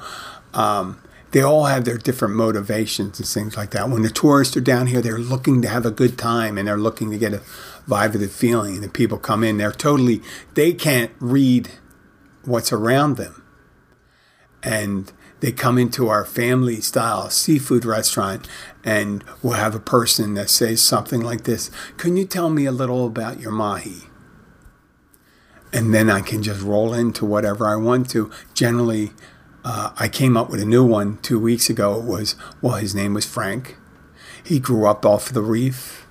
Um, 0.52 1.00
they 1.32 1.42
all 1.42 1.64
have 1.64 1.84
their 1.84 1.98
different 1.98 2.34
motivations 2.36 3.18
and 3.18 3.28
things 3.28 3.56
like 3.56 3.70
that. 3.70 3.88
When 3.88 4.02
the 4.02 4.10
tourists 4.10 4.56
are 4.56 4.60
down 4.60 4.86
here, 4.86 5.02
they're 5.02 5.18
looking 5.18 5.62
to 5.62 5.68
have 5.68 5.84
a 5.84 5.90
good 5.90 6.16
time 6.16 6.56
and 6.56 6.68
they're 6.68 6.76
looking 6.76 7.10
to 7.10 7.18
get 7.18 7.34
a 7.34 7.42
vibe 7.88 8.14
of 8.14 8.20
the 8.20 8.28
feeling. 8.28 8.74
And 8.74 8.84
the 8.84 8.88
people 8.88 9.18
come 9.18 9.42
in, 9.42 9.56
they're 9.56 9.72
totally, 9.72 10.22
they 10.54 10.72
can't 10.72 11.10
read 11.18 11.70
what's 12.44 12.72
around 12.72 13.16
them. 13.16 13.42
And 14.62 15.12
they 15.40 15.50
come 15.50 15.76
into 15.76 16.08
our 16.08 16.24
family 16.24 16.80
style 16.80 17.28
seafood 17.30 17.84
restaurant 17.84 18.48
and 18.84 19.24
we'll 19.42 19.54
have 19.54 19.74
a 19.74 19.80
person 19.80 20.34
that 20.34 20.48
says 20.48 20.80
something 20.80 21.20
like 21.20 21.44
this 21.44 21.70
Can 21.96 22.16
you 22.16 22.24
tell 22.24 22.48
me 22.48 22.64
a 22.64 22.72
little 22.72 23.06
about 23.06 23.40
your 23.40 23.50
mahi? 23.50 24.04
And 25.74 25.92
then 25.92 26.08
I 26.08 26.20
can 26.20 26.42
just 26.42 26.62
roll 26.62 26.94
into 26.94 27.26
whatever 27.26 27.66
I 27.66 27.74
want 27.74 28.08
to. 28.10 28.30
Generally, 28.54 29.10
uh, 29.64 29.90
I 29.98 30.08
came 30.08 30.36
up 30.36 30.48
with 30.48 30.60
a 30.60 30.64
new 30.64 30.86
one 30.86 31.18
two 31.18 31.40
weeks 31.40 31.68
ago. 31.68 31.98
It 31.98 32.04
was, 32.04 32.36
well, 32.62 32.76
his 32.76 32.94
name 32.94 33.12
was 33.12 33.26
Frank. 33.26 33.76
He 34.42 34.60
grew 34.60 34.86
up 34.86 35.04
off 35.04 35.30
the 35.30 35.42
reef. 35.42 36.06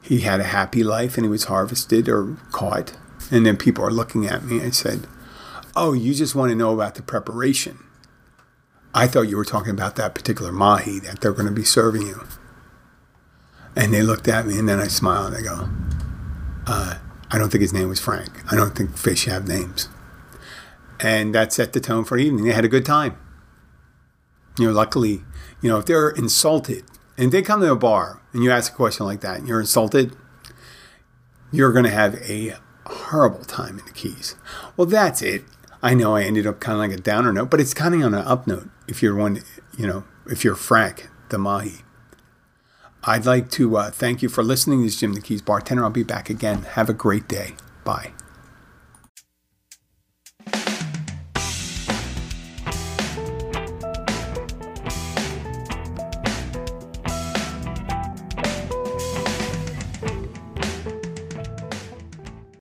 He 0.00 0.20
had 0.20 0.38
a 0.38 0.44
happy 0.44 0.84
life 0.84 1.16
and 1.16 1.24
he 1.24 1.28
was 1.28 1.44
harvested 1.44 2.08
or 2.08 2.36
caught. 2.52 2.96
And 3.32 3.44
then 3.44 3.56
people 3.56 3.84
are 3.84 3.90
looking 3.90 4.26
at 4.26 4.44
me. 4.44 4.62
I 4.62 4.70
said, 4.70 5.08
oh, 5.74 5.92
you 5.92 6.14
just 6.14 6.36
want 6.36 6.50
to 6.50 6.56
know 6.56 6.72
about 6.72 6.94
the 6.94 7.02
preparation. 7.02 7.78
I 8.94 9.06
thought 9.06 9.28
you 9.28 9.36
were 9.36 9.44
talking 9.44 9.72
about 9.72 9.96
that 9.96 10.14
particular 10.14 10.52
mahi 10.52 11.00
that 11.00 11.20
they're 11.20 11.32
going 11.32 11.48
to 11.48 11.52
be 11.52 11.64
serving 11.64 12.02
you. 12.02 12.24
And 13.76 13.92
they 13.92 14.02
looked 14.02 14.28
at 14.28 14.46
me, 14.46 14.58
and 14.58 14.68
then 14.68 14.80
I 14.80 14.88
smiled. 14.88 15.34
And 15.34 15.36
I 15.36 15.48
go, 15.48 15.68
uh, 16.66 16.98
I 17.30 17.38
don't 17.38 17.50
think 17.50 17.62
his 17.62 17.72
name 17.72 17.88
was 17.88 18.00
Frank. 18.00 18.30
I 18.50 18.56
don't 18.56 18.74
think 18.76 18.96
fish 18.96 19.26
have 19.26 19.46
names. 19.46 19.88
And 21.00 21.34
that 21.34 21.52
set 21.52 21.72
the 21.72 21.80
tone 21.80 22.04
for 22.04 22.16
the 22.16 22.24
evening. 22.24 22.44
They 22.44 22.52
had 22.52 22.64
a 22.64 22.68
good 22.68 22.84
time. 22.84 23.16
You 24.58 24.66
know, 24.66 24.72
luckily, 24.72 25.22
you 25.60 25.68
know, 25.68 25.78
if 25.78 25.86
they're 25.86 26.10
insulted 26.10 26.84
and 27.16 27.30
they 27.30 27.42
come 27.42 27.60
to 27.60 27.70
a 27.70 27.76
bar 27.76 28.22
and 28.32 28.42
you 28.42 28.50
ask 28.50 28.72
a 28.72 28.76
question 28.76 29.06
like 29.06 29.20
that 29.20 29.38
and 29.38 29.48
you're 29.48 29.60
insulted, 29.60 30.16
you're 31.52 31.72
going 31.72 31.84
to 31.84 31.90
have 31.90 32.14
a 32.28 32.56
horrible 32.86 33.44
time 33.44 33.78
in 33.78 33.84
the 33.84 33.92
Keys. 33.92 34.34
Well, 34.76 34.86
that's 34.86 35.22
it. 35.22 35.44
I 35.82 35.94
know 35.94 36.16
I 36.16 36.22
ended 36.22 36.46
up 36.46 36.58
kind 36.58 36.74
of 36.74 36.80
like 36.80 36.98
a 36.98 37.00
downer 37.00 37.32
note, 37.32 37.50
but 37.50 37.60
it's 37.60 37.74
kind 37.74 37.94
of 37.94 38.02
on 38.02 38.14
an 38.14 38.26
up 38.26 38.46
note 38.46 38.68
if 38.88 39.02
you're 39.02 39.14
one, 39.14 39.42
you 39.76 39.86
know, 39.86 40.04
if 40.26 40.44
you're 40.44 40.56
Frank 40.56 41.08
the 41.28 41.38
Mahi. 41.38 41.82
I'd 43.04 43.26
like 43.26 43.50
to 43.52 43.76
uh, 43.76 43.90
thank 43.90 44.22
you 44.22 44.28
for 44.28 44.42
listening. 44.42 44.82
This 44.82 44.94
is 44.94 45.00
Jim 45.00 45.14
the 45.14 45.20
Keys 45.20 45.42
bartender. 45.42 45.84
I'll 45.84 45.90
be 45.90 46.02
back 46.02 46.28
again. 46.30 46.62
Have 46.62 46.88
a 46.90 46.94
great 46.94 47.28
day. 47.28 47.54
Bye. 47.84 48.12